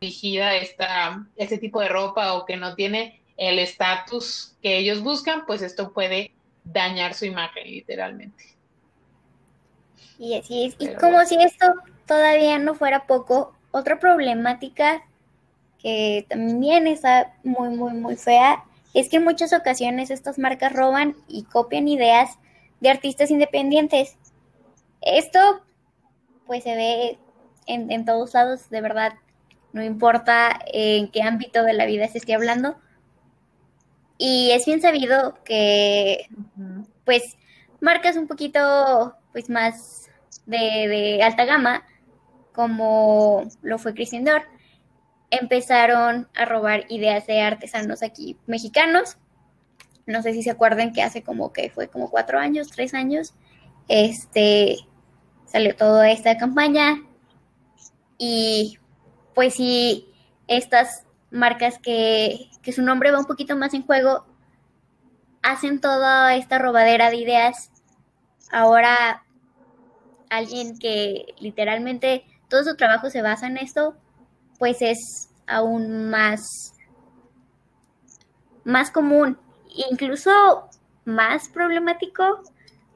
[0.00, 5.44] dirigida esta, este tipo de ropa o que no tiene el estatus que ellos buscan,
[5.46, 6.32] pues esto puede
[6.64, 8.44] dañar su imagen literalmente.
[10.20, 10.76] Y así es.
[10.78, 11.66] y como si esto
[12.04, 15.02] todavía no fuera poco, otra problemática
[15.78, 21.16] que también está muy, muy, muy fea es que en muchas ocasiones estas marcas roban
[21.26, 22.38] y copian ideas
[22.80, 24.18] de artistas independientes.
[25.00, 25.62] Esto
[26.46, 27.18] pues se ve
[27.66, 29.14] en, todos lados, de verdad,
[29.72, 32.76] no importa en qué ámbito de la vida se esté hablando.
[34.18, 36.28] Y es bien sabido que
[37.06, 37.38] pues
[37.80, 40.09] marcas un poquito pues más
[40.50, 41.84] de, alta gama,
[42.52, 44.42] como lo fue Christian Dior,
[45.30, 49.16] empezaron a robar ideas de artesanos aquí mexicanos.
[50.06, 53.34] No sé si se acuerdan que hace como que fue como cuatro años, tres años,
[53.88, 54.76] este
[55.46, 57.02] salió toda esta campaña
[58.18, 58.78] y
[59.34, 60.08] pues sí,
[60.46, 64.26] estas marcas que, que su nombre va un poquito más en juego
[65.42, 67.70] hacen toda esta robadera de ideas.
[68.52, 69.24] Ahora
[70.30, 73.96] alguien que literalmente todo su trabajo se basa en esto,
[74.58, 76.72] pues es aún más,
[78.64, 79.38] más común,
[79.90, 80.68] incluso
[81.04, 82.42] más problemático,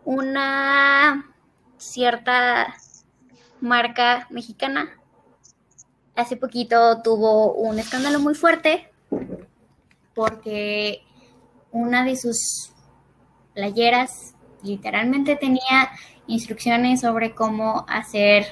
[0.04, 1.34] una
[1.76, 2.74] cierta
[3.60, 4.90] marca mexicana.
[6.16, 8.90] Hace poquito tuvo un escándalo muy fuerte
[10.14, 11.02] porque
[11.72, 12.72] una de sus
[13.54, 15.90] playeras literalmente tenía
[16.26, 18.46] instrucciones sobre cómo hacer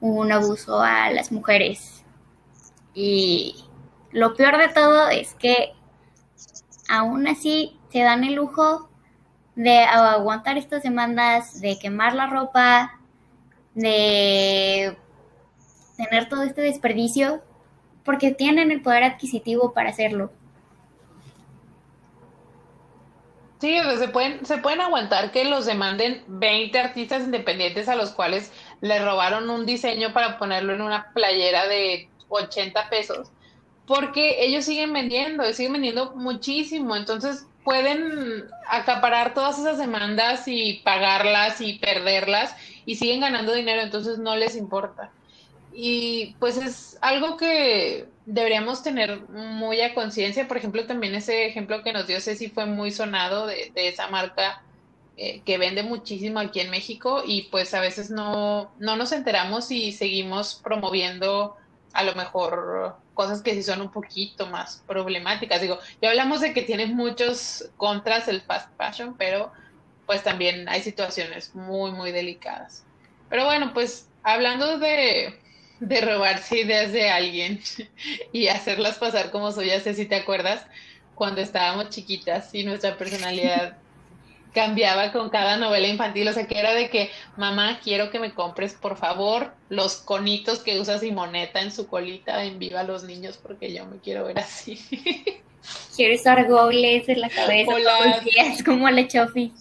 [0.00, 1.98] un abuso a las mujeres
[3.00, 3.54] y
[4.10, 5.72] lo peor de todo es que
[6.88, 8.88] aún así se dan el lujo
[9.54, 12.98] de aguantar estas demandas, de quemar la ropa,
[13.74, 14.96] de
[15.96, 17.40] tener todo este desperdicio,
[18.04, 20.32] porque tienen el poder adquisitivo para hacerlo.
[23.60, 28.52] Sí, se pueden, se pueden aguantar que los demanden 20 artistas independientes a los cuales
[28.80, 33.30] le robaron un diseño para ponerlo en una playera de 80 pesos,
[33.86, 41.60] porque ellos siguen vendiendo, siguen vendiendo muchísimo, entonces pueden acaparar todas esas demandas y pagarlas
[41.60, 42.54] y perderlas
[42.86, 45.10] y siguen ganando dinero, entonces no les importa.
[45.74, 50.46] Y pues es algo que deberíamos tener muy a conciencia.
[50.46, 54.62] Por ejemplo, también ese ejemplo que nos dio Ceci fue muy sonado de, esa marca
[55.16, 59.70] eh, que vende muchísimo aquí en México y pues a veces no, no nos enteramos
[59.70, 61.56] y seguimos promoviendo
[61.94, 65.62] a lo mejor cosas que sí son un poquito más problemáticas.
[65.62, 69.50] Digo, ya hablamos de que tiene muchos contras el fast fashion, pero
[70.04, 72.84] pues también hay situaciones muy, muy delicadas.
[73.30, 75.40] Pero bueno, pues hablando de,
[75.80, 77.60] de robarse ideas de alguien
[78.32, 80.66] y hacerlas pasar como suyas, si te acuerdas,
[81.14, 83.76] cuando estábamos chiquitas y nuestra personalidad
[84.54, 88.34] cambiaba con cada novela infantil, o sea, que era de que, mamá, quiero que me
[88.34, 93.38] compres, por favor, los conitos que usa Simoneta en su colita en Viva los Niños,
[93.40, 94.80] porque yo me quiero ver así.
[95.94, 97.72] Quiero usar goles en la cabeza
[98.64, 99.52] como la Chofi.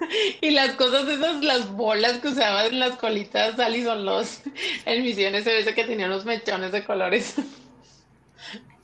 [0.40, 4.42] Y las cosas esas, las bolas que usaban en las colitas son los
[4.84, 7.36] en misiones se ve que tenían unos mechones de colores.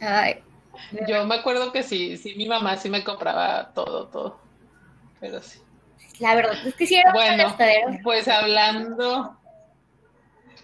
[0.01, 0.43] Ay,
[1.09, 4.39] yo me acuerdo que sí, sí, mi mamá sí me compraba todo, todo.
[5.21, 5.59] Pero sí.
[6.21, 7.57] La verdad es que sí era bueno,
[8.05, 9.37] pues hablando,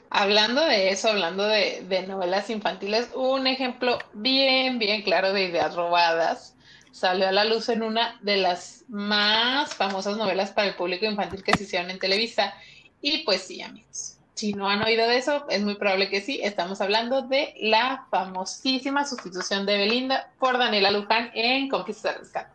[0.08, 5.74] hablando de eso, hablando de, de novelas infantiles, un ejemplo bien, bien claro de ideas
[5.74, 6.54] robadas
[6.92, 11.42] salió a la luz en una de las más famosas novelas para el público infantil
[11.42, 12.54] que se hicieron en Televisa.
[13.00, 16.40] Y pues sí, amigos, si no han oído de eso, es muy probable que sí.
[16.42, 22.52] Estamos hablando de la famosísima sustitución de Belinda por Daniela Luján en Conquistas de Rescate.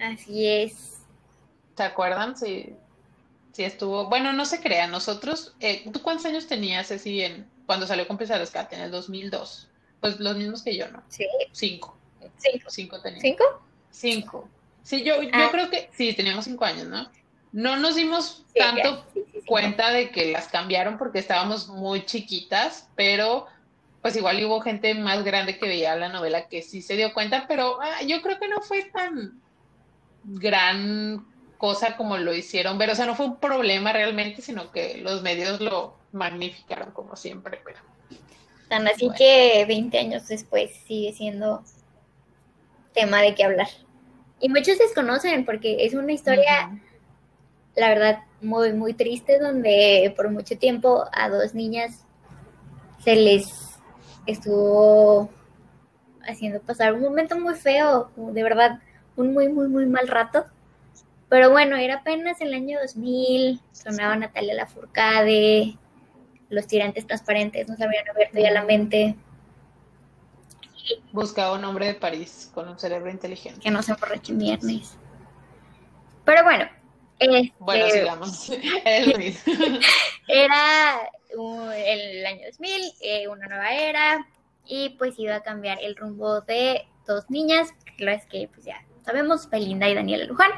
[0.00, 0.98] Así es.
[1.76, 2.36] ¿Se acuerdan?
[2.36, 2.74] Sí,
[3.52, 4.08] sí estuvo.
[4.08, 5.54] Bueno, no se crea, nosotros.
[5.60, 8.76] Eh, ¿Tú cuántos años tenías, Ceci, en, cuando salió Conquistas de Rescate?
[8.76, 9.68] En el 2002.
[10.00, 11.02] Pues los mismos que yo, ¿no?
[11.08, 11.26] Sí.
[11.52, 11.96] Cinco.
[12.38, 12.70] Cinco.
[12.70, 13.20] Cinco tenía.
[13.20, 13.44] ¿Cinco?
[13.90, 14.48] Cinco.
[14.82, 15.48] Sí, yo, yo ah.
[15.50, 17.08] creo que sí, teníamos cinco años, ¿no?
[17.52, 19.04] No nos dimos tanto
[19.46, 23.46] cuenta de que las cambiaron porque estábamos muy chiquitas, pero
[24.00, 27.46] pues igual hubo gente más grande que veía la novela que sí se dio cuenta,
[27.46, 29.40] pero ah, yo creo que no fue tan
[30.24, 31.24] gran
[31.58, 35.22] cosa como lo hicieron ver, o sea, no fue un problema realmente, sino que los
[35.22, 37.78] medios lo magnificaron como siempre, pero...
[38.68, 41.62] Tan así que 20 años después sigue siendo
[42.92, 43.68] tema de qué hablar.
[44.40, 46.70] Y muchos desconocen porque es una historia
[47.76, 52.04] la verdad, muy, muy triste, donde por mucho tiempo a dos niñas
[53.02, 53.78] se les
[54.26, 55.30] estuvo
[56.26, 58.80] haciendo pasar un momento muy feo, de verdad,
[59.16, 60.44] un muy, muy, muy mal rato.
[61.28, 65.78] Pero bueno, era apenas el año 2000, sonaba Natalia Lafourcade,
[66.50, 69.16] los tirantes transparentes nos habían abierto ya la mente.
[71.12, 73.60] Buscaba un hombre de París con un cerebro inteligente.
[73.60, 74.96] Que no se emborrache viernes.
[76.24, 76.68] Pero bueno,
[77.58, 78.50] bueno, este, sigamos.
[80.28, 84.26] era el año 2000, eh, una nueva era,
[84.66, 89.48] y pues iba a cambiar el rumbo de dos niñas, las que pues ya sabemos,
[89.48, 90.50] Belinda y Daniela Luján.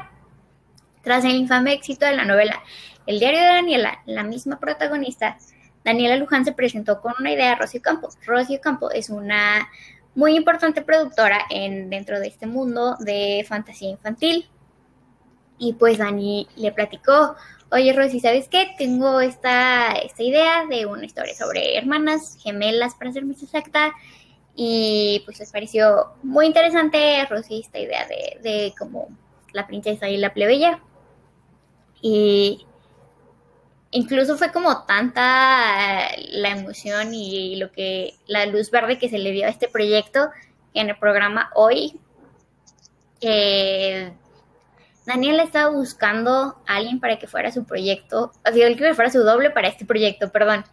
[1.03, 2.63] Tras el infame éxito de la novela
[3.05, 5.37] El diario de Daniela, la misma protagonista,
[5.83, 8.09] Daniela Luján se presentó con una idea a Rocío Campo.
[8.25, 9.69] Rocío Campo es una
[10.15, 14.49] muy importante productora en, dentro de este mundo de fantasía infantil.
[15.57, 17.35] Y pues Dani le platicó,
[17.71, 18.73] oye Rosy, ¿sabes qué?
[18.77, 23.93] Tengo esta, esta idea de una historia sobre hermanas gemelas, para ser más exacta.
[24.55, 29.09] Y pues les pareció muy interesante, Rosy, esta idea de, de como
[29.51, 30.81] la princesa y la plebeya.
[32.01, 32.65] Y
[33.95, 39.31] incluso fue como tanta la emoción y lo que la luz verde que se le
[39.31, 40.29] dio a este proyecto
[40.73, 41.97] en el programa hoy
[43.21, 44.11] eh,
[45.05, 49.49] Daniela estaba buscando a alguien para que fuera su proyecto, así que fuera su doble
[49.51, 50.65] para este proyecto, perdón.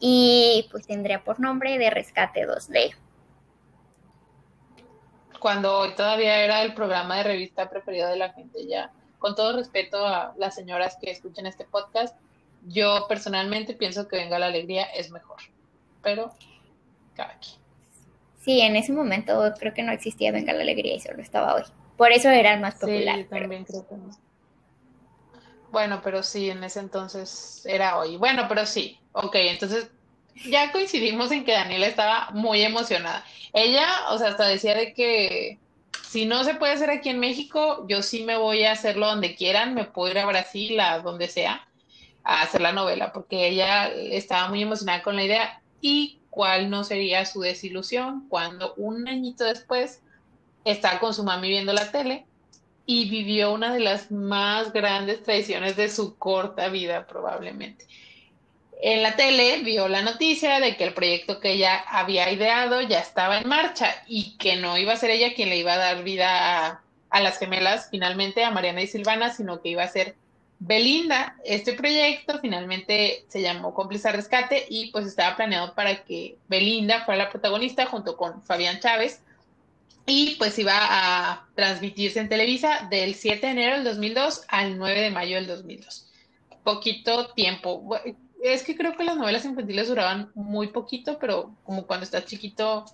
[0.00, 2.94] Y pues tendría por nombre de Rescate 2D.
[5.38, 10.06] Cuando todavía era el programa de revista preferido de la gente, ya, con todo respeto
[10.06, 12.16] a las señoras que escuchen este podcast,
[12.66, 15.38] yo personalmente pienso que Venga la Alegría es mejor.
[16.02, 16.32] Pero,
[17.14, 17.60] cada quien.
[18.40, 21.62] Sí, en ese momento creo que no existía Venga la Alegría y solo estaba hoy.
[21.96, 23.16] Por eso era el más popular.
[23.16, 24.10] Sí, también creo que no.
[25.70, 28.16] Bueno, pero sí, en ese entonces era hoy.
[28.16, 28.98] Bueno, pero sí.
[29.12, 29.90] Ok, entonces
[30.44, 33.24] ya coincidimos en que Daniela estaba muy emocionada.
[33.52, 35.58] Ella, o sea, hasta decía de que
[36.08, 39.34] si no se puede hacer aquí en México, yo sí me voy a hacerlo donde
[39.34, 41.66] quieran, me puedo ir a Brasil, a donde sea,
[42.24, 45.62] a hacer la novela, porque ella estaba muy emocionada con la idea.
[45.80, 50.00] Y cuál no sería su desilusión cuando un añito después
[50.64, 52.24] estaba con su mami viendo la tele
[52.86, 57.86] y vivió una de las más grandes traiciones de su corta vida probablemente.
[58.80, 62.98] En la tele vio la noticia de que el proyecto que ella había ideado ya
[62.98, 66.02] estaba en marcha y que no iba a ser ella quien le iba a dar
[66.02, 70.16] vida a las gemelas finalmente, a Mariana y Silvana, sino que iba a ser
[70.64, 77.04] Belinda, este proyecto finalmente se llamó Cómplice Rescate y pues estaba planeado para que Belinda
[77.04, 79.22] fuera la protagonista junto con Fabián Chávez
[80.06, 85.00] y pues iba a transmitirse en Televisa del 7 de enero del 2002 al 9
[85.00, 86.08] de mayo del 2002.
[86.62, 87.98] Poquito tiempo.
[88.40, 92.84] Es que creo que las novelas infantiles duraban muy poquito, pero como cuando estás chiquito,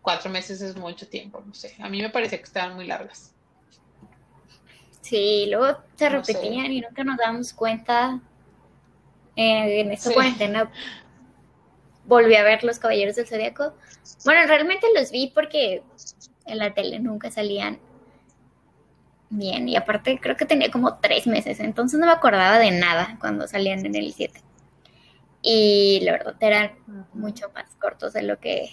[0.00, 1.74] cuatro meses es mucho tiempo, no sé.
[1.80, 3.33] A mí me parecía que estaban muy largas.
[5.04, 8.20] Sí, luego se repetían y nunca nos damos cuenta.
[9.36, 10.70] Eh, en esta cuarentena
[12.06, 13.74] volví a ver Los Caballeros del Zodíaco.
[14.24, 15.82] Bueno, realmente los vi porque
[16.46, 17.78] en la tele nunca salían
[19.28, 19.68] bien.
[19.68, 23.46] Y aparte creo que tenía como tres meses, entonces no me acordaba de nada cuando
[23.46, 24.40] salían en el 7.
[25.42, 26.72] Y la verdad eran
[27.12, 28.70] mucho más cortos de lo que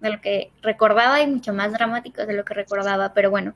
[0.00, 3.54] de lo que recordaba y mucho más dramáticos de lo que recordaba, pero bueno,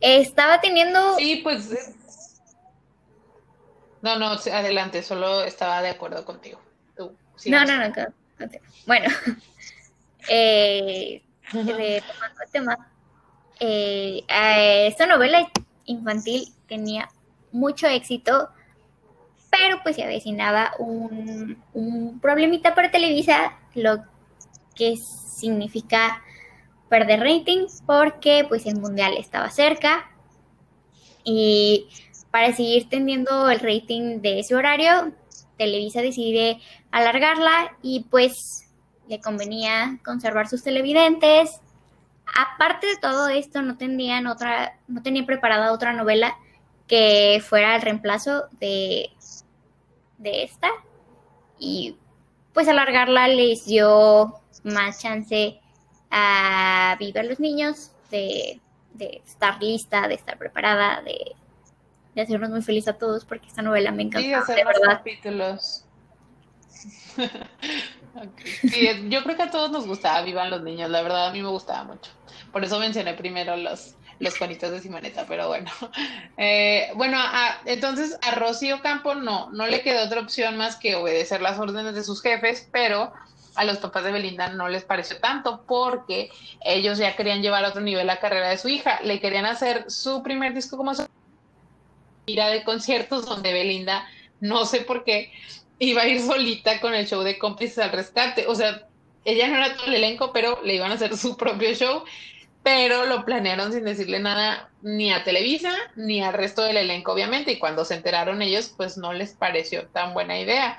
[0.00, 1.16] estaba teniendo...
[1.16, 1.72] Sí, pues...
[1.72, 1.94] Eh,
[4.02, 6.60] no, no, adelante, solo estaba de acuerdo contigo.
[7.46, 7.92] no, no, no,
[8.86, 9.08] Bueno,
[10.28, 12.92] eh, tomando el tema,
[13.58, 14.22] eh,
[14.86, 15.50] esta novela
[15.86, 17.08] infantil tenía
[17.50, 18.50] mucho éxito,
[19.50, 24.04] pero pues se avecinaba un, un problemita para Televisa, lo
[24.74, 26.22] que significa
[26.88, 30.10] perder rating porque pues el mundial estaba cerca
[31.24, 31.88] y
[32.30, 35.12] para seguir teniendo el rating de ese horario,
[35.58, 36.60] Televisa decide
[36.92, 38.68] alargarla y pues
[39.08, 41.60] le convenía conservar sus televidentes.
[42.26, 46.36] Aparte de todo esto, no tenían otra, no tenían preparada otra novela
[46.86, 49.10] que fuera el reemplazo de,
[50.18, 50.68] de esta.
[51.58, 51.96] Y
[52.52, 55.58] pues alargarla les dio más chance
[56.10, 58.60] a Viva los Niños, de,
[58.98, 61.34] estar lista, de estar preparada, de,
[62.20, 64.26] hacernos muy felices a todos, porque esta novela me encanta.
[64.26, 64.98] Sí, hacer de verdad.
[64.98, 65.84] capítulos.
[69.08, 71.48] yo creo que a todos nos gustaba Vivan los Niños, la verdad a mí me
[71.48, 72.10] gustaba mucho.
[72.52, 75.70] Por eso mencioné primero los, los cuanitos de Simoneta, pero bueno.
[76.38, 77.18] Eh, bueno,
[77.64, 81.94] entonces a Rocío Campo no, no le quedó otra opción más que obedecer las órdenes
[81.94, 83.10] de sus jefes, pero
[83.56, 86.30] a los papás de Belinda no les pareció tanto porque
[86.64, 89.00] ellos ya querían llevar a otro nivel la carrera de su hija.
[89.02, 91.06] Le querían hacer su primer disco como su
[92.26, 94.06] gira de conciertos donde Belinda,
[94.40, 95.32] no sé por qué,
[95.78, 98.46] iba a ir solita con el show de cómplices al rescate.
[98.46, 98.86] O sea,
[99.24, 102.04] ella no era todo el elenco, pero le iban a hacer su propio show,
[102.62, 107.52] pero lo planearon sin decirle nada ni a Televisa ni al resto del elenco, obviamente,
[107.52, 110.78] y cuando se enteraron ellos, pues no les pareció tan buena idea.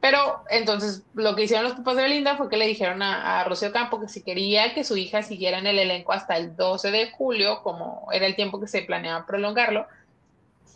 [0.00, 3.70] Pero entonces lo que hicieron los papás de Belinda fue que le dijeron a, Rocío
[3.70, 7.10] Campo que si quería que su hija siguiera en el elenco hasta el 12 de
[7.10, 9.86] julio, como era el tiempo que se planeaba prolongarlo,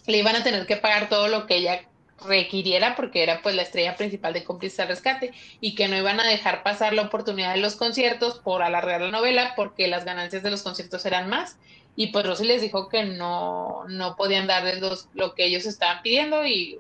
[0.06, 1.80] le iban a tener que pagar todo lo que ella
[2.26, 6.20] requiriera porque era pues la estrella principal de Cómplices al Rescate y que no iban
[6.20, 10.42] a dejar pasar la oportunidad de los conciertos por alargar la novela porque las ganancias
[10.42, 11.56] de los conciertos eran más.
[11.96, 14.80] Y pues Rosy les dijo que no, no podían darles
[15.14, 16.78] lo que ellos estaban pidiendo y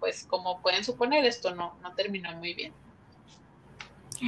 [0.00, 2.72] pues como pueden suponer, esto no, no terminó muy bien.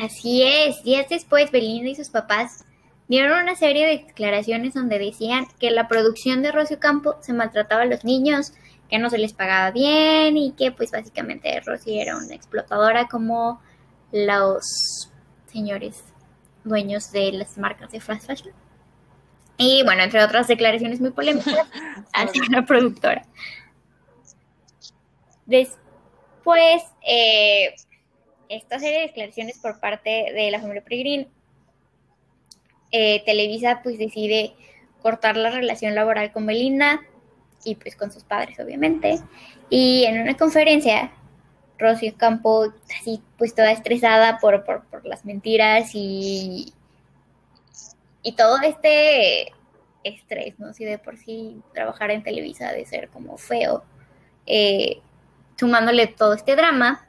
[0.02, 2.64] Así es, días después Belinda y sus papás
[3.08, 7.82] dieron una serie de declaraciones donde decían que la producción de Rocio Campo se maltrataba
[7.82, 8.52] a los niños,
[8.88, 13.60] que no se les pagaba bien y que pues básicamente Rosy era una explotadora como
[14.12, 14.64] los
[15.46, 16.04] señores
[16.64, 18.54] dueños de las marcas de fast fashion.
[19.56, 21.54] Y bueno, entre otras declaraciones muy polémicas
[22.14, 23.26] hacia la productora.
[25.48, 27.74] Después, eh,
[28.50, 31.26] esta serie de declaraciones por parte de la familia Peregrino,
[32.92, 34.52] eh, Televisa pues decide
[35.00, 37.00] cortar la relación laboral con Belinda
[37.64, 39.20] y pues con sus padres obviamente.
[39.70, 41.12] Y en una conferencia
[41.78, 42.66] Rocío Campo
[43.00, 46.74] así pues toda estresada por, por, las mentiras y,
[48.22, 49.50] y todo este
[50.04, 50.74] estrés, ¿no?
[50.74, 53.82] Si de por sí trabajar en Televisa de ser como feo,
[54.44, 55.00] eh,
[55.58, 57.06] sumándole todo este drama,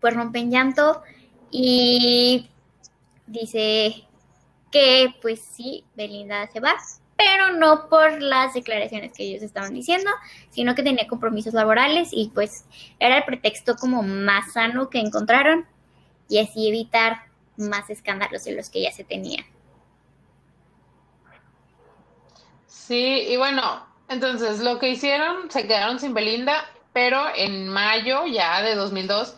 [0.00, 1.02] pues rompen llanto
[1.50, 2.48] y
[3.26, 4.04] dice
[4.70, 6.74] que pues sí, Belinda se va,
[7.16, 10.10] pero no por las declaraciones que ellos estaban diciendo,
[10.50, 12.64] sino que tenía compromisos laborales y pues
[12.98, 15.66] era el pretexto como más sano que encontraron
[16.28, 17.26] y así evitar
[17.56, 19.44] más escándalos de los que ya se tenían.
[22.66, 28.62] Sí, y bueno, entonces lo que hicieron, se quedaron sin Belinda, pero en mayo ya
[28.62, 29.36] de 2002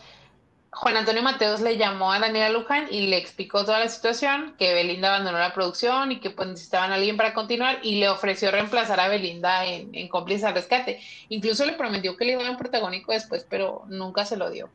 [0.75, 4.73] Juan Antonio Mateos le llamó a Daniela Luján y le explicó toda la situación, que
[4.73, 8.51] Belinda abandonó la producción y que pues necesitaban a alguien para continuar y le ofreció
[8.51, 10.99] reemplazar a Belinda en, en cómplice al rescate.
[11.29, 14.69] Incluso le prometió que le iba a un protagónico después, pero nunca se lo dio.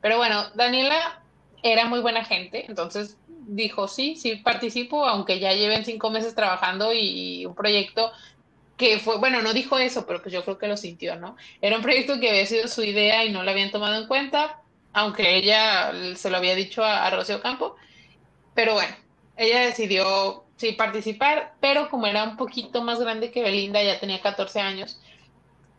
[0.00, 1.20] Pero bueno, Daniela
[1.62, 6.94] era muy buena gente, entonces dijo, sí, sí participo, aunque ya lleven cinco meses trabajando
[6.94, 8.10] y un proyecto
[8.76, 11.36] que fue, bueno, no dijo eso, pero pues yo creo que lo sintió, ¿no?
[11.62, 14.60] Era un proyecto que había sido su idea y no lo habían tomado en cuenta,
[14.92, 17.76] aunque ella se lo había dicho a, Rocío Campo,
[18.54, 18.94] pero bueno,
[19.36, 24.20] ella decidió sí participar, pero como era un poquito más grande que Belinda, ya tenía
[24.20, 25.00] 14 años,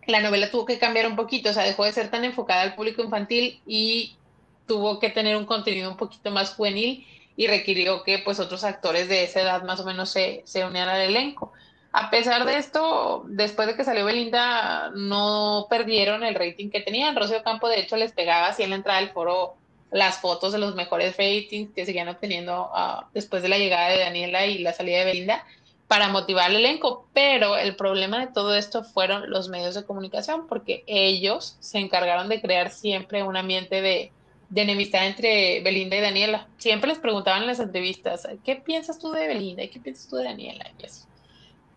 [0.07, 2.75] la novela tuvo que cambiar un poquito, o sea, dejó de ser tan enfocada al
[2.75, 4.15] público infantil y
[4.65, 9.07] tuvo que tener un contenido un poquito más juvenil y requirió que pues otros actores
[9.07, 11.53] de esa edad más o menos se, se unieran al elenco.
[11.99, 17.15] A pesar de esto, después de que salió Belinda, no perdieron el rating que tenían.
[17.15, 19.55] Rocío Campo, de hecho, les pegaba así en la entrada del foro
[19.89, 23.97] las fotos de los mejores ratings que seguían obteniendo ah, después de la llegada de
[23.97, 25.43] Daniela y la salida de Belinda
[25.87, 27.07] para motivar al elenco.
[27.13, 32.29] Pero el problema de todo esto fueron los medios de comunicación, porque ellos se encargaron
[32.29, 34.11] de crear siempre un ambiente de,
[34.49, 36.47] de enemistad entre Belinda y Daniela.
[36.59, 40.25] Siempre les preguntaban en las entrevistas, ¿qué piensas tú de Belinda qué piensas tú de
[40.25, 40.69] Daniela?
[40.77, 41.06] Y eso.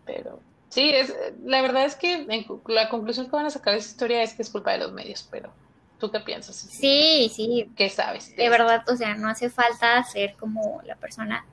[0.05, 0.39] Pero
[0.69, 2.25] sí, es, la verdad es que
[2.67, 4.91] la conclusión que van a sacar de esa historia es que es culpa de los
[4.91, 5.51] medios, pero
[5.99, 6.55] ¿tú qué piensas?
[6.55, 7.71] Sí, sí.
[7.75, 8.35] ¿Qué sabes?
[8.35, 11.45] De, verdad, o sea, no hace falta ser como la persona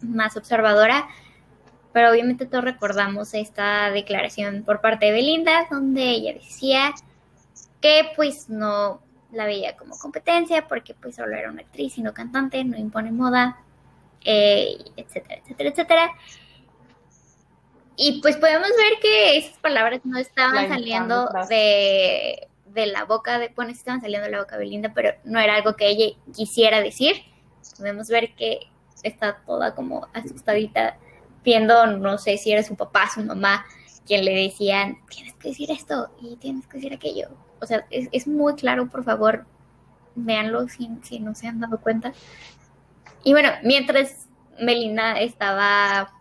[0.00, 1.08] más observadora,
[1.92, 6.94] pero obviamente todos recordamos esta declaración por parte de Belinda, donde ella decía
[7.80, 9.00] que pues no
[9.32, 13.12] la veía como competencia porque pues solo era una actriz y no cantante, no impone
[13.12, 13.58] moda,
[14.24, 16.10] eh, etcétera, etcétera, etcétera.
[18.02, 22.48] Y pues podemos ver que esas palabras no estaban saliendo de,
[22.86, 25.76] la boca de, bueno, estaban saliendo de la boca de Belinda, pero no era algo
[25.76, 27.16] que ella quisiera decir.
[27.76, 28.60] Podemos ver que
[29.02, 30.96] está toda como asustadita,
[31.44, 33.66] viendo, no sé si era su papá, su mamá,
[34.06, 37.28] quien le decían, tienes que decir esto y tienes que decir aquello.
[37.60, 39.44] O sea, es, muy claro, por favor,
[40.14, 42.14] véanlo si, si no se han dado cuenta.
[43.24, 44.26] Y bueno, mientras
[44.58, 46.14] Belinda estaba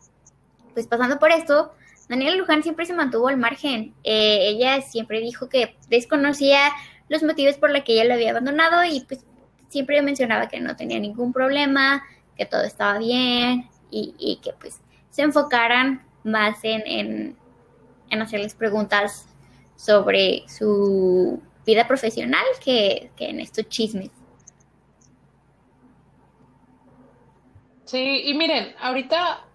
[0.80, 1.74] pues pasando por esto,
[2.08, 3.94] Daniela Luján siempre se mantuvo al margen.
[4.06, 6.72] Eh, ella siempre dijo que desconocía
[7.10, 9.26] los motivos por los que ella lo había abandonado y pues
[9.68, 12.02] siempre mencionaba que no tenía ningún problema,
[12.38, 17.36] que todo estaba bien y, que pues se enfocaran más en,
[18.10, 19.28] en, hacerles preguntas
[19.76, 24.12] sobre su vida profesional que, que en estos chismes.
[27.84, 29.49] Sí, y miren, ahorita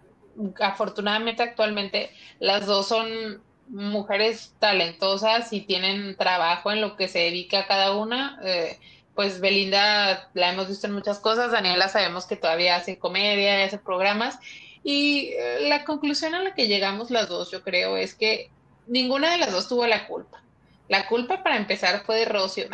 [0.60, 2.10] afortunadamente actualmente
[2.40, 8.38] las dos son mujeres talentosas y tienen trabajo en lo que se dedica cada una.
[8.44, 8.78] Eh,
[9.14, 13.78] pues Belinda la hemos visto en muchas cosas, Daniela sabemos que todavía hace comedia, hace
[13.78, 14.38] programas.
[14.82, 18.50] Y eh, la conclusión a la que llegamos las dos, yo creo, es que
[18.86, 20.42] ninguna de las dos tuvo la culpa.
[20.88, 22.68] La culpa para empezar fue de Rocio.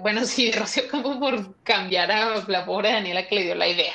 [0.00, 3.66] Bueno, sí, de Rocio como por cambiar a la pobre Daniela que le dio la
[3.66, 3.94] idea.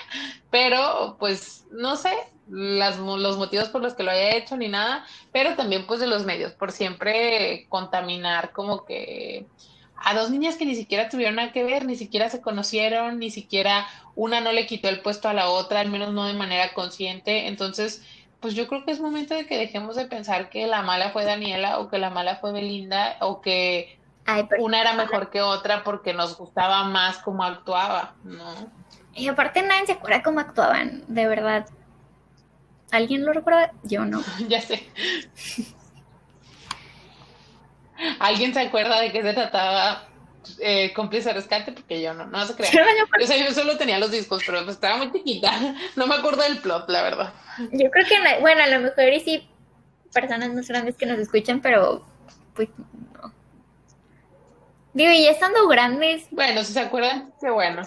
[0.51, 2.11] Pero, pues, no sé,
[2.49, 6.07] las, los motivos por los que lo haya hecho ni nada, pero también pues de
[6.07, 9.45] los medios, por siempre contaminar como que
[9.95, 13.31] a dos niñas que ni siquiera tuvieron nada que ver, ni siquiera se conocieron, ni
[13.31, 16.73] siquiera una no le quitó el puesto a la otra, al menos no de manera
[16.73, 17.47] consciente.
[17.47, 18.03] Entonces,
[18.41, 21.23] pues yo creo que es momento de que dejemos de pensar que la mala fue
[21.23, 23.97] Daniela o que la mala fue Belinda o que
[24.59, 28.53] una era mejor que otra porque nos gustaba más cómo actuaba, ¿no?
[29.13, 31.65] Y aparte nadie se acuerda cómo actuaban, de verdad.
[32.93, 33.73] ¿Alguien lo recuerda?
[33.81, 34.23] Yo no.
[34.47, 34.87] ya sé.
[38.19, 40.07] ¿Alguien se acuerda de qué se trataba
[40.59, 41.71] eh, cómplice rescate?
[41.71, 42.69] Porque yo no, no se crea.
[43.19, 45.75] Yo, yo solo tenía los discos, pero pues estaba muy chiquita.
[45.95, 47.33] No me acuerdo del plot, la verdad.
[47.71, 49.49] Yo creo que, bueno, a lo mejor y sí,
[50.13, 52.05] personas más grandes que nos escuchan, pero
[52.53, 53.33] pues no.
[54.93, 56.27] Digo, y ya estando grandes.
[56.29, 57.81] Bueno, si se acuerdan, qué bueno.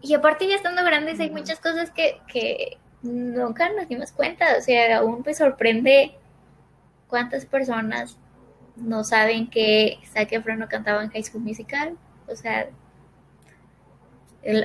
[0.00, 4.56] Y aparte ya estando grandes hay muchas cosas que, que nunca nos dimos cuenta.
[4.58, 6.16] O sea, aún me sorprende
[7.08, 8.16] cuántas personas
[8.76, 11.96] no saben que Zac Efron no cantaba en High School Musical.
[12.28, 12.68] O sea,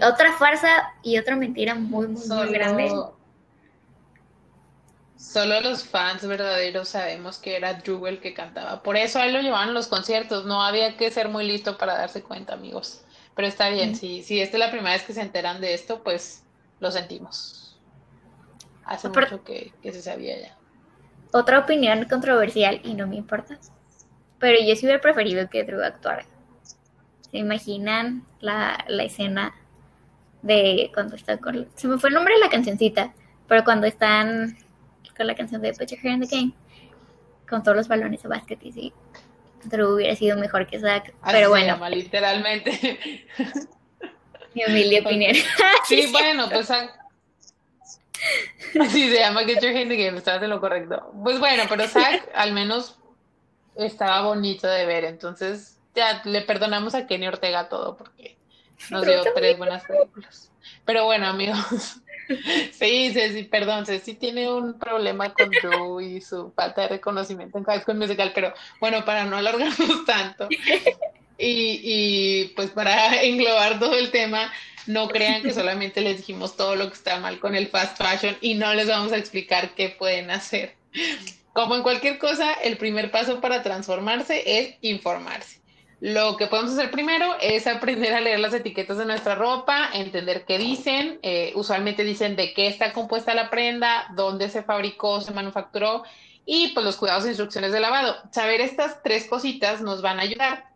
[0.03, 2.91] otra farsa y otra mentira muy, muy, muy grande.
[5.15, 8.81] Solo los fans verdaderos sabemos que era Drew el que cantaba.
[8.81, 10.45] Por eso a él lo llevaban los conciertos.
[10.45, 13.03] No había que ser muy listo para darse cuenta, amigos.
[13.35, 16.03] Pero está bien, si, si esta es la primera vez que se enteran de esto,
[16.03, 16.43] pues
[16.79, 17.60] lo sentimos.
[18.91, 20.57] Hace mucho que, se sabía ya.
[21.31, 23.57] Otra opinión controversial y no me importa.
[24.37, 26.25] Pero yo sí hubiera preferido que Drew actuara.
[27.31, 29.55] ¿Se imaginan la, la escena
[30.41, 31.69] de cuando está con...
[31.75, 33.13] Se me fue el nombre de la cancioncita,
[33.47, 34.57] pero cuando están
[35.15, 36.53] con la canción de Put Your Hair in the Game,
[37.49, 38.93] con todos los balones de básquet y sí,
[39.63, 41.65] Drew hubiera sido mejor que Zach, pero bueno.
[41.65, 43.25] Se llama, literalmente.
[44.53, 45.35] Mi humilde opinión.
[45.87, 47.00] sí, bueno, pues Zach...
[48.79, 51.11] Así se llama Get Your the Game, estás en lo correcto.
[51.23, 52.97] Pues bueno, pero Zach al menos
[53.75, 58.37] estaba bonito de ver, entonces ya le perdonamos a Kenny Ortega todo porque
[58.89, 60.51] nos dio tres buenas películas.
[60.85, 61.97] Pero bueno, amigos.
[62.71, 67.65] Sí, sí, perdón, sí tiene un problema con Drew y su falta de reconocimiento en
[67.65, 70.47] High School Musical, pero bueno, para no alargarnos tanto
[71.41, 74.51] y, y pues para englobar todo el tema,
[74.87, 78.37] no crean que solamente les dijimos todo lo que está mal con el fast fashion
[78.41, 80.75] y no les vamos a explicar qué pueden hacer.
[81.53, 85.59] Como en cualquier cosa, el primer paso para transformarse es informarse.
[85.99, 90.45] Lo que podemos hacer primero es aprender a leer las etiquetas de nuestra ropa, entender
[90.45, 91.19] qué dicen.
[91.21, 96.03] Eh, usualmente dicen de qué está compuesta la prenda, dónde se fabricó, se manufacturó
[96.43, 98.15] y pues los cuidados e instrucciones de lavado.
[98.31, 100.70] Saber estas tres cositas nos van a ayudar.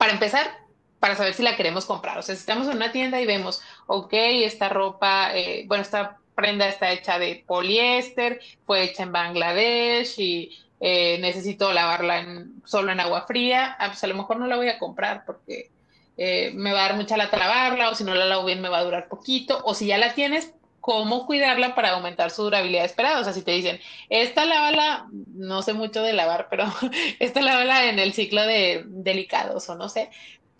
[0.00, 0.50] Para empezar,
[0.98, 2.16] para saber si la queremos comprar.
[2.16, 6.16] O sea, si estamos en una tienda y vemos, ok, esta ropa, eh, bueno, esta
[6.34, 12.92] prenda está hecha de poliéster, fue hecha en Bangladesh y eh, necesito lavarla en, solo
[12.92, 15.70] en agua fría, ah, pues a lo mejor no la voy a comprar porque
[16.16, 18.70] eh, me va a dar mucha lata lavarla o si no la lavo bien me
[18.70, 22.84] va a durar poquito o si ya la tienes, cómo cuidarla para aumentar su durabilidad
[22.84, 23.20] esperada.
[23.20, 26.64] O sea, si te dicen, esta lávala, no sé mucho de lavar, pero
[27.18, 30.10] esta lávala en el ciclo de delicados o no sé,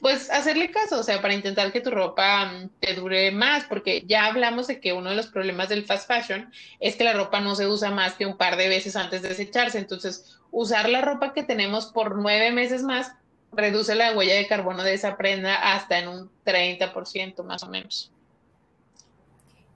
[0.00, 4.02] pues hacerle caso, o sea, para intentar que tu ropa mm, te dure más, porque
[4.06, 6.50] ya hablamos de que uno de los problemas del fast fashion
[6.80, 9.28] es que la ropa no se usa más que un par de veces antes de
[9.28, 9.78] desecharse.
[9.78, 13.12] Entonces, usar la ropa que tenemos por nueve meses más
[13.52, 18.10] reduce la huella de carbono de esa prenda hasta en un 30% más o menos.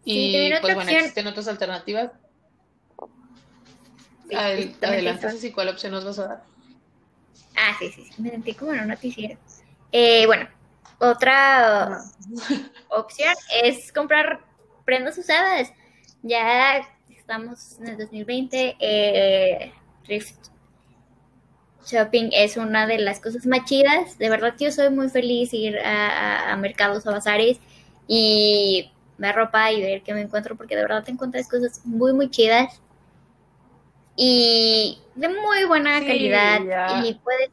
[0.05, 2.11] Y pues bueno, existen otras alternativas.
[4.32, 6.44] adelante, ¿y ¿cuál opción nos vas a dar?
[7.57, 8.22] Ah, sí, sí, sí.
[8.22, 9.38] me sentí como en un noticiero.
[9.92, 10.48] Eh, bueno,
[10.98, 12.02] otra
[12.88, 14.40] opción es comprar
[14.84, 15.72] prendas usadas.
[16.22, 18.76] Ya estamos en el 2020.
[18.78, 19.72] Eh,
[20.05, 20.36] thrift
[21.86, 24.18] shopping es una de las cosas más chidas.
[24.18, 27.59] De verdad, yo soy muy feliz ir a, mercados o bazares
[28.09, 32.12] y ver ropa y ver qué me encuentro, porque de verdad te encuentras cosas muy,
[32.12, 32.81] muy chidas
[34.17, 36.61] y de muy buena calidad.
[37.03, 37.51] Y puedes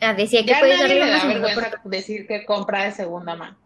[0.00, 3.56] Ah, decía que puede dar decir que compra de segunda mano.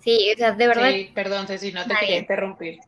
[0.00, 0.90] Sí, o sea, de verdad.
[0.90, 2.78] Sí, perdón, Ceci, no te quería interrumpir.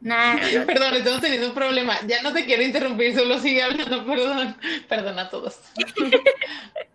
[0.00, 0.36] Nah,
[0.66, 1.98] perdón, estamos teniendo un problema.
[2.06, 4.56] Ya no te quiero interrumpir, solo sigue hablando, perdón.
[4.88, 5.60] Perdón a todos.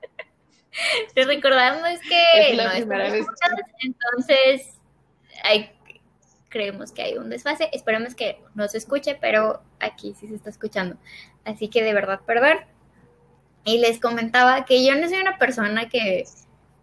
[1.13, 3.25] Te recordamos que no vez.
[3.83, 4.73] entonces
[5.43, 5.71] hay,
[6.49, 7.69] creemos que hay un desfase.
[7.73, 10.97] Esperemos que no se escuche, pero aquí sí se está escuchando.
[11.45, 12.57] Así que de verdad, perdón
[13.67, 16.23] y les comentaba que yo no soy una persona que,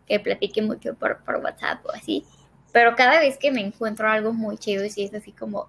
[0.07, 2.26] que platique mucho por, por, WhatsApp o así,
[2.72, 5.68] pero cada vez que me encuentro algo muy chido, y si es así como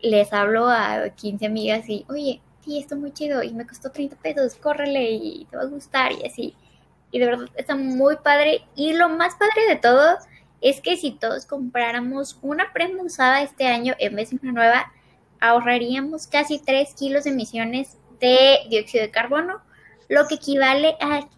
[0.00, 3.90] les hablo a 15 amigas y, oye, sí, esto es muy chido y me costó
[3.90, 6.54] 30 pesos, córrele y te va a gustar y así.
[7.10, 8.62] Y de verdad está muy padre.
[8.74, 10.18] Y lo más padre de todo
[10.60, 14.92] es que si todos compráramos una prenda usada este año en vez de una nueva,
[15.40, 19.60] ahorraríamos casi 3 kilos de emisiones de dióxido de carbono
[20.08, 21.28] lo que equivale a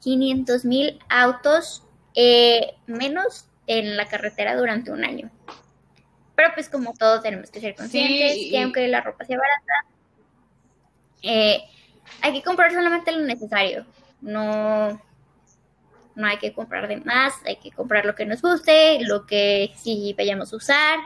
[0.00, 1.82] 500 mil autos
[2.14, 5.30] eh, menos en la carretera durante un año.
[6.36, 9.72] Pero pues como todos tenemos que ser conscientes que aunque la ropa sea barata,
[11.22, 11.64] eh,
[12.20, 13.86] hay que comprar solamente lo necesario
[14.24, 15.00] no,
[16.14, 19.72] no hay que comprar de más, hay que comprar lo que nos guste, lo que
[19.76, 20.98] sí vayamos a usar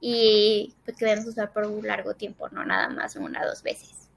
[0.00, 3.46] y pues, que vayamos a usar por un largo tiempo, no nada más una o
[3.46, 4.10] dos veces.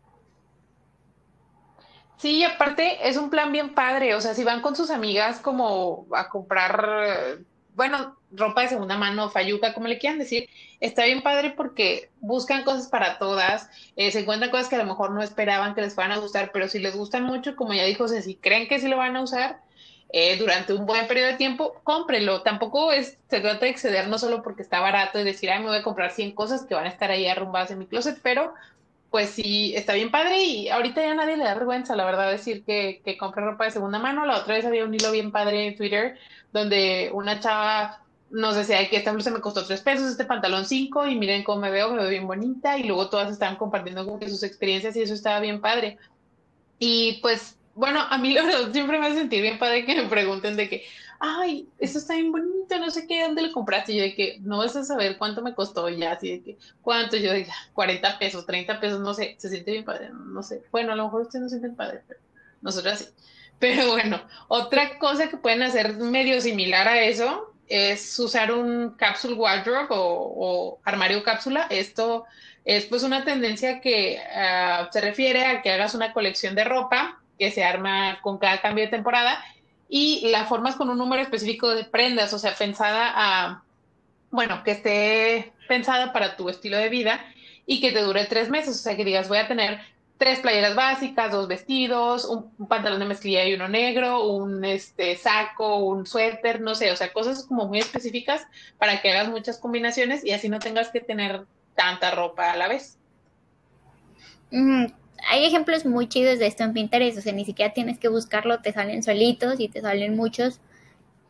[2.18, 5.40] Sí, y aparte es un plan bien padre, o sea, si van con sus amigas
[5.40, 7.38] como a comprar
[7.80, 10.50] bueno, ropa de segunda mano, fayuca, como le quieran decir,
[10.82, 14.86] está bien padre porque buscan cosas para todas, eh, se encuentran cosas que a lo
[14.86, 17.86] mejor no esperaban que les fueran a gustar, pero si les gustan mucho, como ya
[17.86, 19.62] dijo si creen que sí lo van a usar
[20.10, 22.42] eh, durante un buen periodo de tiempo, cómprelo.
[22.42, 25.68] Tampoco es, se trata de exceder no solo porque está barato y decir, ay, me
[25.68, 28.54] voy a comprar 100 cosas que van a estar ahí arrumbadas en mi closet, pero
[29.10, 32.64] pues sí, está bien padre y ahorita ya nadie le da vergüenza, la verdad, decir
[32.64, 34.26] que, que compre ropa de segunda mano.
[34.26, 36.18] La otra vez había un hilo bien padre en Twitter
[36.52, 41.08] donde una chava nos decía que esta blusa me costó tres pesos, este pantalón cinco
[41.08, 44.44] y miren cómo me veo, me veo bien bonita y luego todas estaban compartiendo sus
[44.44, 45.98] experiencias y eso estaba bien padre.
[46.78, 48.36] Y pues, bueno, a mí
[48.72, 50.86] siempre me hace sentir bien padre que me pregunten de que,
[51.20, 53.92] ay, esto está bien bonito, no sé qué, ¿dónde lo compraste?
[53.92, 56.58] Y yo de que no vas a saber cuánto me costó ya, así de que,
[56.82, 57.18] ¿cuánto?
[57.18, 60.64] Yo de 40 pesos, 30 pesos, no sé, se siente bien padre, no, sé.
[60.72, 62.20] Bueno, a lo mejor ustedes no sienten padre, pero
[62.62, 63.06] nosotros sí.
[63.60, 69.36] Pero bueno, otra cosa que pueden hacer medio similar a eso es usar un capsule
[69.36, 71.68] wardrobe o, armario cápsula.
[71.70, 72.26] Esto
[72.64, 77.20] es pues una tendencia que ah, se refiere a que hagas una colección de ropa
[77.38, 79.44] que se arma con cada cambio de temporada
[79.90, 83.64] y la formas con un número específico de prendas, o sea, pensada a,
[84.30, 87.26] bueno, que esté pensada para tu estilo de vida
[87.66, 89.80] y que te dure tres meses, o sea, que digas, voy a tener
[90.20, 95.78] tres playeras básicas, dos vestidos, un, pantalón de mezclilla y uno negro, un este, saco,
[95.78, 98.46] un suéter, no sé, o sea, cosas como muy específicas
[98.78, 102.68] para que hagas muchas combinaciones y así no tengas que tener tanta ropa a la
[102.68, 102.98] vez
[105.28, 108.62] hay ejemplos muy chidos de esto en Pinterest, o sea, ni siquiera tienes que buscarlo,
[108.62, 110.60] te salen solitos y te salen muchos.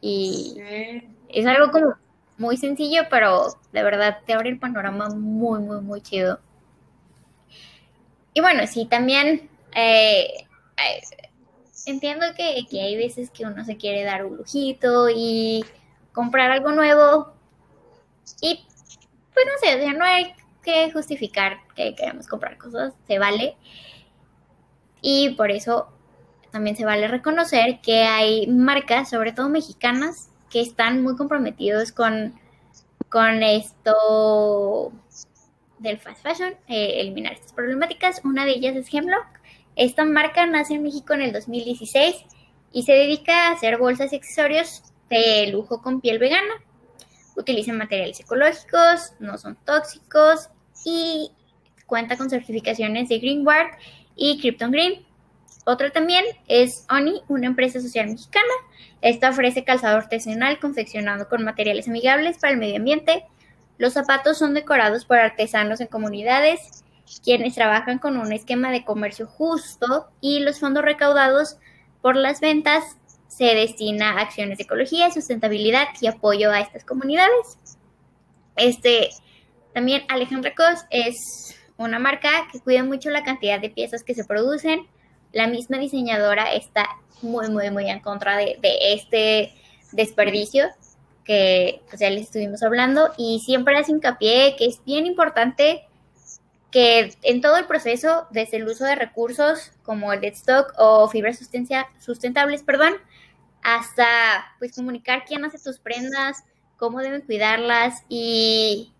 [0.01, 0.57] Y
[1.29, 1.95] es algo como
[2.37, 6.39] muy sencillo, pero de verdad te abre el panorama muy, muy, muy chido.
[8.33, 10.45] Y bueno, sí, también eh,
[11.85, 15.65] entiendo que, que, hay veces que uno se quiere dar un lujito y
[16.13, 17.33] comprar algo nuevo.
[18.41, 18.65] Y
[19.33, 20.33] pues no sé, o sea, no hay
[20.93, 23.55] justificar que queremos comprar cosas, se vale.
[25.01, 25.87] Y por eso
[26.51, 32.39] también se vale reconocer que hay marcas, sobre todo mexicanas, que están muy comprometidos con,
[33.07, 34.91] con esto
[35.77, 38.21] del fast fashion, eh, eliminar estas problemáticas.
[38.23, 39.27] Una de ellas es Hemlock.
[39.75, 42.15] Esta marca nace en México en el 2016
[42.71, 46.53] y se dedica a hacer bolsas y accesorios de lujo con piel vegana.
[47.35, 50.49] Utilizan materiales ecológicos, no son tóxicos
[50.85, 51.31] y
[51.85, 53.77] cuenta con certificaciones de Greenward
[54.15, 55.05] y Krypton Green.
[55.65, 58.53] Otra también es Oni, una empresa social mexicana.
[59.01, 63.25] Esta ofrece calzado artesanal confeccionado con materiales amigables para el medio ambiente.
[63.77, 66.83] Los zapatos son decorados por artesanos en comunidades,
[67.23, 71.57] quienes trabajan con un esquema de comercio justo y los fondos recaudados
[72.01, 72.83] por las ventas
[73.27, 77.57] se destina a acciones de ecología, sustentabilidad y apoyo a estas comunidades.
[78.55, 79.09] Este,
[79.79, 84.25] también Alejandra Cos es una marca que cuida mucho la cantidad de piezas que se
[84.25, 84.85] producen.
[85.31, 86.85] La misma diseñadora está
[87.21, 89.53] muy, muy, muy en contra de, este
[89.93, 90.67] desperdicio
[91.23, 95.87] que pues, ya les estuvimos hablando y siempre hace hincapié que es bien importante
[96.71, 101.39] que en todo el proceso, desde el uso de recursos como el stock o fibras
[101.39, 102.95] sustentables, perdón,
[103.61, 104.05] hasta
[104.59, 106.43] pues comunicar quién hace tus prendas,
[106.75, 108.91] cómo deben cuidarlas y,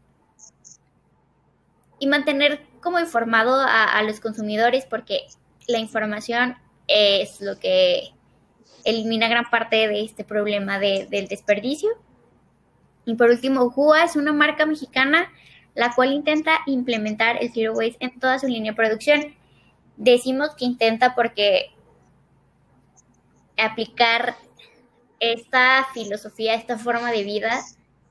[2.00, 5.28] y mantener como informado a, los consumidores porque
[5.68, 6.56] la información
[6.88, 8.14] es lo que
[8.86, 11.90] elimina gran parte de este problema del desperdicio.
[13.06, 15.30] Y por último, Jua es una marca mexicana
[15.76, 19.36] la cual intenta implementar el Zero Waste en toda su línea de producción.
[19.98, 21.72] Decimos que intenta porque
[23.58, 24.36] aplicar
[25.20, 27.62] esta filosofía, esta forma de vida,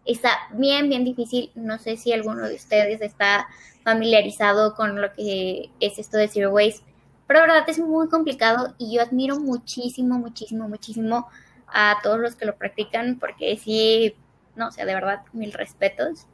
[0.09, 1.53] está bien, bien difícil.
[1.55, 3.47] No sé si alguno de ustedes está
[3.85, 6.83] familiarizado con lo que es esto de Zero Waste,
[7.27, 11.29] pero la verdad es muy complicado y yo admiro muchísimo, muchísimo, muchísimo
[11.67, 14.15] a todos los que lo practican porque sí,
[14.57, 16.27] no, o sea, de verdad, mil respetos.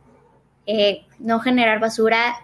[0.67, 2.37] Eh, no generar basura,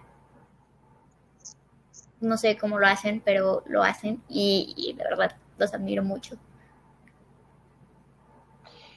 [2.20, 6.36] no sé cómo lo hacen, pero lo hacen y, y de verdad los admiro mucho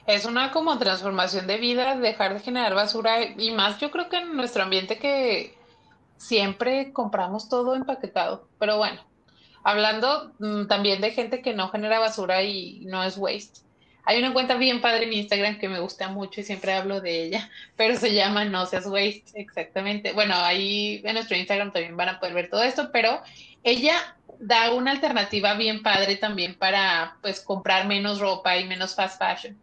[0.06, 4.18] es una como transformación de vida, dejar de generar basura y más yo creo que
[4.18, 5.54] en nuestro ambiente que
[6.16, 9.00] siempre compramos todo empaquetado, pero bueno,
[9.62, 13.64] hablando mm, también de gente que no genera basura y no es waste.
[14.06, 17.24] Hay una cuenta bien padre en Instagram que me gusta mucho y siempre hablo de
[17.24, 20.12] ella, pero se llama No Seas Waste, exactamente.
[20.12, 23.22] Bueno, ahí en nuestro Instagram también van a poder ver todo esto, pero
[23.62, 29.18] ella da una alternativa bien padre también para pues comprar menos ropa y menos fast
[29.18, 29.58] fashion,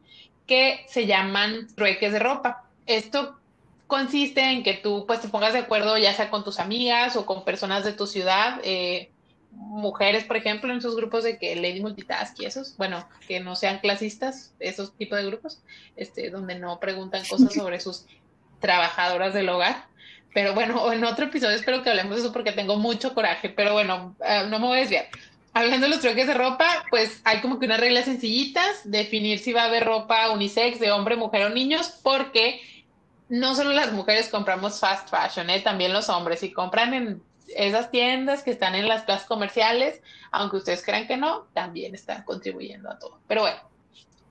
[0.51, 2.65] que se llaman trueques de ropa.
[2.85, 3.39] Esto
[3.87, 7.25] consiste en que tú pues te pongas de acuerdo ya sea con tus amigas o
[7.25, 9.11] con personas de tu ciudad, eh,
[9.51, 13.55] mujeres, por ejemplo, en sus grupos de que Lady Multitask y esos, bueno, que no
[13.55, 15.61] sean clasistas, esos tipos de grupos,
[15.95, 18.05] este, donde no preguntan cosas sobre sus
[18.59, 19.85] trabajadoras del hogar.
[20.33, 23.47] Pero bueno, en otro episodio espero que hablemos de eso porque tengo mucho coraje.
[23.47, 25.05] Pero bueno, eh, no me voy a desviar.
[25.53, 29.51] Hablando de los truques de ropa, pues hay como que unas reglas sencillitas, definir si
[29.51, 32.61] va a haber ropa unisex de hombre, mujer o niños, porque
[33.27, 35.61] no solo las mujeres compramos fast fashion, ¿eh?
[35.61, 36.43] también los hombres.
[36.43, 37.23] Y compran en
[37.55, 42.23] esas tiendas que están en las plazas comerciales, aunque ustedes crean que no, también están
[42.23, 43.19] contribuyendo a todo.
[43.27, 43.59] Pero bueno,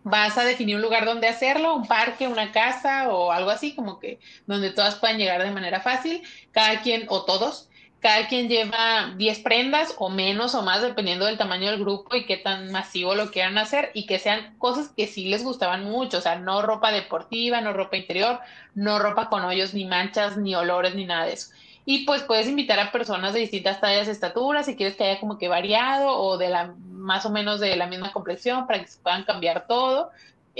[0.03, 3.99] vas a definir un lugar donde hacerlo, un parque, una casa o algo así, como
[3.99, 7.70] que donde todas puedan llegar de manera fácil, cada quien o todos.
[8.01, 12.25] Cada quien lleva 10 prendas o menos o más, dependiendo del tamaño del grupo y
[12.25, 16.19] qué tan masivo lo quieran hacer, y que sean cosas que sí les gustaban mucho,
[16.19, 18.41] o sea, no ropa deportiva, no ropa interior,
[18.75, 21.53] no ropa con hoyos, ni manchas, ni olores, ni nada de eso.
[21.85, 25.39] Y pues puedes invitar a personas de distintas tallas estaturas si quieres que haya como
[25.39, 29.01] que variado o de la más o menos de la misma complexión para que se
[29.01, 30.11] puedan cambiar todo.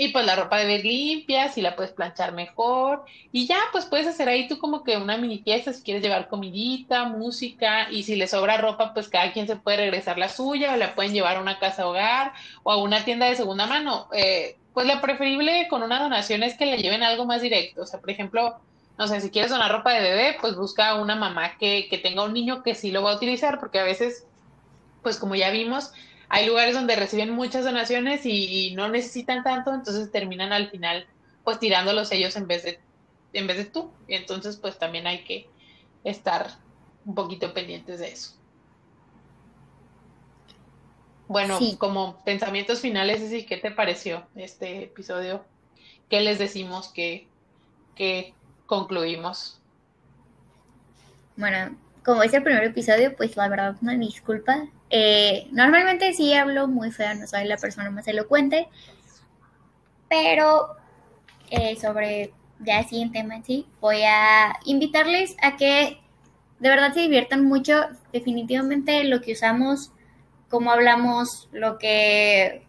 [0.01, 3.05] Y pues la ropa debe ir limpia, si la puedes planchar mejor.
[3.31, 6.27] Y ya, pues puedes hacer ahí tú como que una mini fiesta si quieres llevar
[6.27, 7.87] comidita, música.
[7.91, 10.95] Y si le sobra ropa, pues cada quien se puede regresar la suya o la
[10.95, 12.33] pueden llevar a una casa hogar
[12.63, 14.07] o a una tienda de segunda mano.
[14.11, 17.83] Eh, pues la preferible con una donación es que le lleven algo más directo.
[17.83, 18.59] O sea, por ejemplo,
[18.97, 22.23] no sé, si quieres donar ropa de bebé, pues busca una mamá que, que tenga
[22.23, 24.25] un niño que sí lo va a utilizar, porque a veces,
[25.03, 25.91] pues como ya vimos,
[26.33, 31.05] hay lugares donde reciben muchas donaciones y, no necesitan tanto, entonces terminan al final
[31.43, 32.79] pues tirándolos ellos en vez de
[33.33, 33.91] en vez de tú.
[34.07, 35.49] Y entonces pues también hay que
[36.05, 36.47] estar
[37.05, 38.33] un poquito pendientes de eso.
[41.27, 45.43] Bueno, como pensamientos finales, ¿qué te pareció este episodio?
[46.09, 47.27] ¿Qué les decimos que,
[47.95, 48.33] que
[48.67, 49.59] concluimos.
[51.35, 51.75] Bueno,
[52.05, 54.69] como es el primer episodio, pues la verdad una disculpa.
[54.91, 58.67] Eh, normalmente sí hablo muy feo, no soy la persona más elocuente,
[60.09, 60.75] pero
[61.49, 65.99] eh, sobre ya el siguiente tema en sí, voy a invitarles a que
[66.59, 67.87] de verdad se diviertan mucho.
[68.13, 69.91] Definitivamente lo que usamos,
[70.49, 72.67] como hablamos, lo que,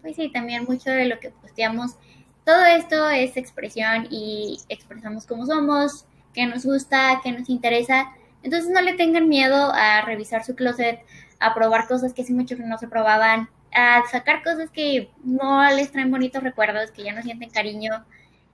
[0.00, 1.96] pues sí, también mucho de lo que posteamos
[2.44, 8.12] todo esto es expresión y expresamos cómo somos, qué nos gusta, qué nos interesa.
[8.42, 11.00] Entonces no le tengan miedo a revisar su closet,
[11.42, 15.64] a probar cosas que hace mucho que no se probaban, a sacar cosas que no
[15.70, 18.04] les traen bonitos recuerdos, que ya no sienten cariño,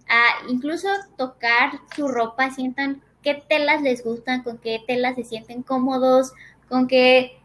[0.09, 5.63] a incluso tocar su ropa, sientan qué telas les gustan, con qué telas se sienten
[5.63, 6.33] cómodos,
[6.69, 7.39] con qué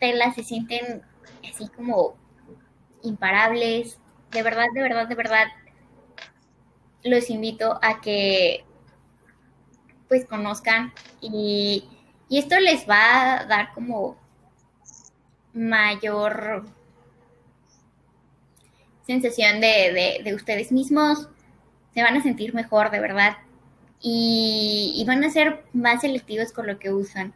[0.00, 1.02] telas se sienten
[1.48, 2.14] así como
[3.02, 3.98] imparables.
[4.30, 5.46] De verdad, de verdad, de verdad,
[7.04, 8.64] los invito a que
[10.08, 11.88] pues conozcan y,
[12.30, 14.16] esto les va a dar como
[15.54, 16.64] mayor
[19.06, 21.28] sensación de, ustedes mismos,
[21.94, 23.36] se van a sentir mejor de verdad.
[24.00, 27.32] Y, van a ser más selectivos con lo que usan.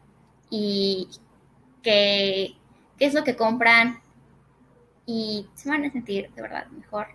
[0.51, 1.09] Y
[1.83, 2.57] qué
[2.99, 4.01] es lo que compran.
[5.07, 7.09] Y se van a sentir de verdad mejor.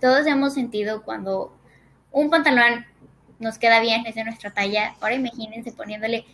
[0.00, 1.56] Todos hemos sentido cuando
[2.10, 2.84] un pantalón
[3.38, 4.94] nos queda bien, es de nuestra talla.
[5.00, 6.26] Ahora imagínense poniéndole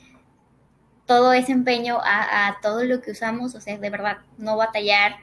[1.07, 5.17] todo ese empeño a, todo lo que usamos, o sea, de verdad, no batallar,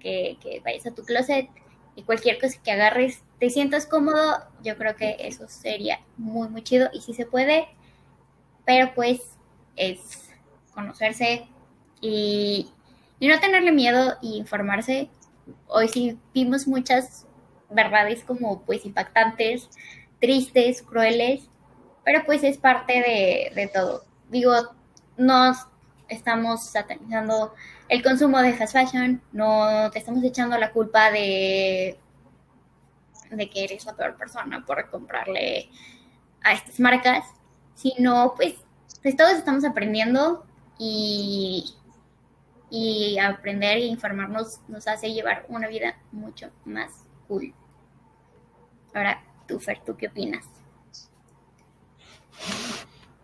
[0.00, 1.48] que, vayas a tu closet
[1.96, 6.62] y cualquier cosa que agarres te sientas cómodo, yo creo que eso sería muy, muy
[6.62, 7.68] chido y si se puede,
[8.64, 9.20] pero pues
[9.76, 10.30] es
[10.74, 11.46] conocerse
[12.00, 12.70] y,
[13.20, 15.10] no tenerle miedo y informarse.
[15.66, 17.26] Hoy sí vimos muchas
[17.70, 19.68] verdades como pues impactantes,
[20.20, 21.48] tristes, crueles,
[22.04, 22.92] pero pues es parte
[23.54, 24.04] de, todo.
[24.30, 24.52] Digo,
[25.18, 25.52] no
[26.08, 27.54] estamos satanizando
[27.88, 31.98] el consumo de fast fashion, no te estamos echando la culpa de,
[33.30, 35.68] de que eres la peor persona por comprarle
[36.42, 37.24] a estas marcas,
[37.74, 38.54] sino pues,
[39.02, 40.46] pues todos estamos aprendiendo
[40.78, 41.74] y,
[42.70, 47.54] y aprender e informarnos nos hace llevar una vida mucho más cool.
[48.94, 50.46] Ahora, tú, Fer, ¿tú qué opinas?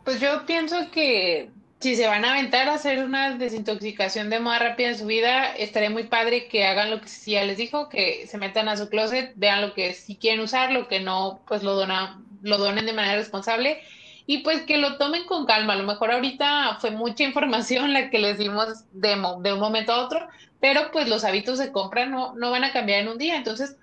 [0.05, 1.51] Pues yo pienso que
[1.85, 5.55] si se van a aventar a hacer una desintoxicación de moda rápida en su vida,
[5.55, 8.89] estaría muy padre que hagan lo que ya les dijo, que se metan a su
[8.89, 12.87] closet, vean lo que sí quieren usar, lo que no, pues lo, dona, lo donen
[12.87, 13.83] de manera responsable
[14.25, 15.75] y pues que lo tomen con calma.
[15.75, 19.93] A lo mejor ahorita fue mucha información la que les dimos de, de un momento
[19.93, 20.27] a otro,
[20.61, 23.37] pero pues los hábitos de compra no, no van a cambiar en un día.
[23.37, 23.77] Entonces,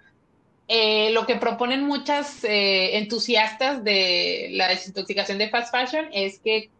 [0.67, 6.71] eh, lo que proponen muchas eh, entusiastas de la desintoxicación de fast fashion es que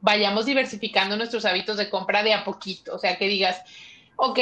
[0.00, 2.94] vayamos diversificando nuestros hábitos de compra de a poquito.
[2.94, 3.62] O sea, que digas,
[4.16, 4.38] ok,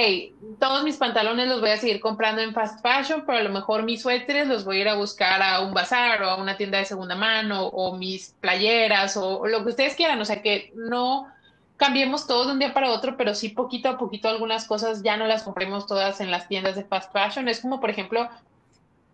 [0.61, 3.83] todos mis pantalones los voy a seguir comprando en fast fashion, pero a lo mejor
[3.83, 6.79] mis suéteres los voy a ir a buscar a un bazar o a una tienda
[6.79, 10.21] de segunda mano o mis playeras o, lo que ustedes quieran.
[10.21, 11.27] O sea, que no
[11.77, 15.17] cambiemos todos de un día para otro, pero sí poquito a poquito algunas cosas ya
[15.17, 17.49] no las compremos todas en las tiendas de fast fashion.
[17.49, 18.29] Es como, por ejemplo,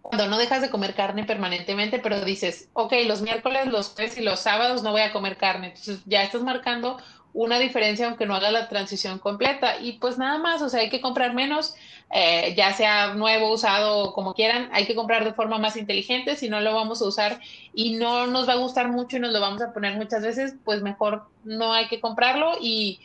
[0.03, 4.23] cuando no dejas de comer carne permanentemente, pero dices, ok, los miércoles, los jueves y
[4.23, 5.69] los sábados no voy a comer carne.
[5.69, 6.99] Entonces ya estás marcando
[7.33, 9.81] una diferencia aunque no haga la transición completa.
[9.81, 11.75] Y pues nada más, o sea, hay que comprar menos,
[12.11, 16.49] eh, ya sea nuevo, usado como quieran, hay que comprar de forma más inteligente, si
[16.49, 17.41] no lo vamos a usar
[17.73, 20.55] y no nos va a gustar mucho y nos lo vamos a poner muchas veces,
[20.65, 23.01] pues mejor no hay que comprarlo y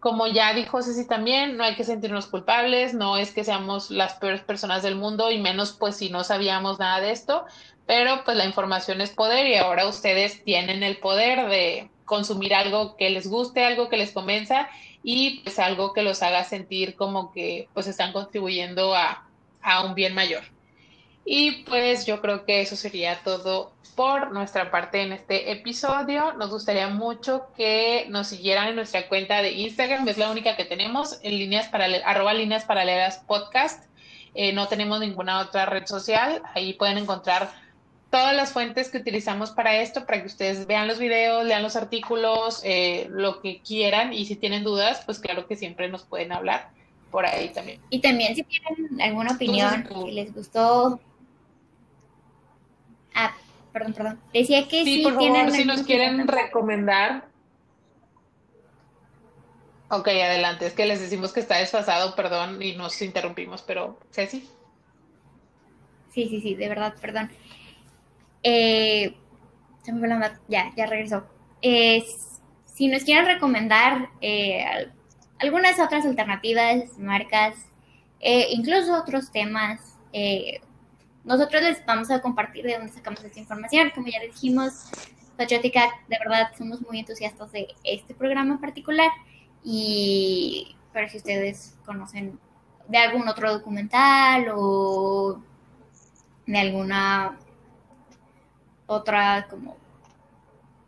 [0.00, 4.14] como ya dijo Ceci también, no hay que sentirnos culpables, no es que seamos las
[4.14, 7.44] peores personas del mundo y menos pues si no sabíamos nada de esto,
[7.86, 12.96] pero pues la información es poder y ahora ustedes tienen el poder de consumir algo
[12.96, 14.68] que les guste, algo que les convenza
[15.02, 19.28] y pues algo que los haga sentir como que pues están contribuyendo a,
[19.60, 20.44] a un bien mayor.
[21.24, 26.32] Y pues yo creo que eso sería todo por nuestra parte en este episodio.
[26.32, 30.56] Nos gustaría mucho que nos siguieran en nuestra cuenta de Instagram, que es la única
[30.56, 33.84] que tenemos, en líneas paralelas, arroba líneas paralelas podcast.
[34.34, 36.42] Eh, no tenemos ninguna otra red social.
[36.54, 37.50] Ahí pueden encontrar
[38.10, 41.76] todas las fuentes que utilizamos para esto, para que ustedes vean los videos, lean los
[41.76, 44.12] artículos, eh, lo que quieran.
[44.12, 46.70] Y si tienen dudas, pues claro que siempre nos pueden hablar
[47.10, 47.80] por ahí también.
[47.90, 51.00] Y también si tienen alguna opinión que les gustó.
[53.14, 53.34] Ah,
[53.72, 54.20] perdón, perdón.
[54.32, 57.28] Decía que sí, por favor, si nos quieren recomendar.
[59.88, 60.66] Ok, adelante.
[60.66, 64.48] Es que les decimos que está desfasado, perdón, y nos interrumpimos, pero Ceci.
[66.12, 67.30] Sí, sí, sí, de verdad, perdón.
[68.42, 69.14] Eh,
[69.82, 71.26] se me fue la ya, ya regresó.
[71.60, 74.64] si nos quieren recomendar eh,
[75.38, 77.54] algunas otras alternativas, marcas,
[78.20, 80.60] eh, incluso otros temas, eh,
[81.24, 83.90] nosotros les vamos a compartir de dónde sacamos esta información.
[83.94, 84.90] Como ya dijimos,
[85.36, 89.10] Patriotica, de verdad somos muy entusiastas de este programa en particular.
[89.62, 92.38] Y pero si ustedes conocen
[92.88, 95.40] de algún otro documental o
[96.46, 97.38] de alguna
[98.86, 99.76] otra como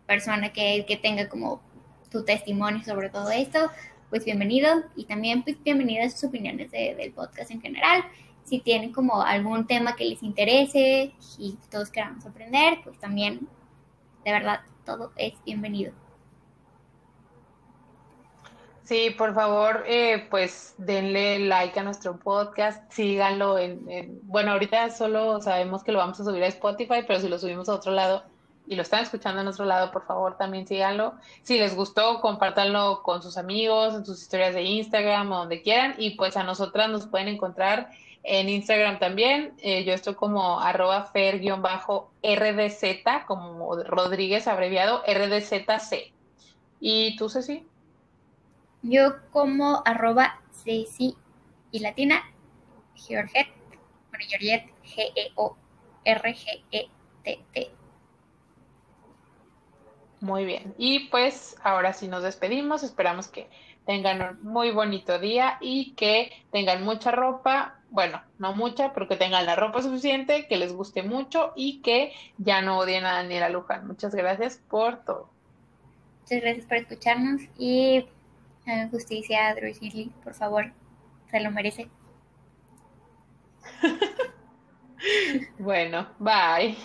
[0.07, 1.61] persona que, que tenga como
[2.11, 3.71] tu testimonio sobre todo esto,
[4.11, 8.05] pues bienvenido y también pues bienvenidas sus opiniones del podcast en general
[8.45, 13.49] si tienen como algún tema que les interese y todos queramos aprender, pues también,
[14.25, 15.93] de verdad, todo es bienvenido.
[18.85, 25.41] Sí, por favor, eh, pues denle like a nuestro podcast, síganlo en, bueno, ahorita solo
[25.41, 28.25] sabemos que lo vamos a subir a Spotify, pero si lo subimos a otro lado
[28.67, 31.15] y lo están escuchando en otro lado, por favor también síganlo.
[31.43, 35.95] Si les gustó, compártanlo con sus amigos, en sus historias de Instagram o donde quieran,
[35.97, 37.91] y pues a nosotras nos pueden encontrar
[38.25, 42.15] en Instagram también, eh, yo estoy como arroba fer-rdz,
[43.27, 46.13] como Rodríguez abreviado, RDZC.
[46.81, 47.67] ¿Y tú, Ceci?
[48.83, 51.17] Yo como arroba Ceci
[51.71, 52.23] y latina,
[52.95, 53.49] Georget,
[54.29, 55.63] Georget, G-E-O-R-G-E-T-T.
[60.21, 60.75] Muy bien.
[60.79, 62.85] Y pues ahora sí nos despedimos.
[62.85, 63.49] Esperamos que
[63.87, 69.17] tengan un muy bonito día y que tengan mucha ropa, bueno, no mucha, pero que
[69.17, 73.51] tengan la ropa suficiente, que les guste mucho y que ya no odien a Daniela
[73.51, 73.87] Luján.
[73.87, 75.29] Muchas gracias por todo.
[76.23, 78.07] Muchas gracias por escucharnos y
[78.67, 79.75] hagan justicia a Drew
[80.25, 80.73] por favor,
[81.31, 81.89] se lo merece.
[85.59, 86.77] bueno, bye.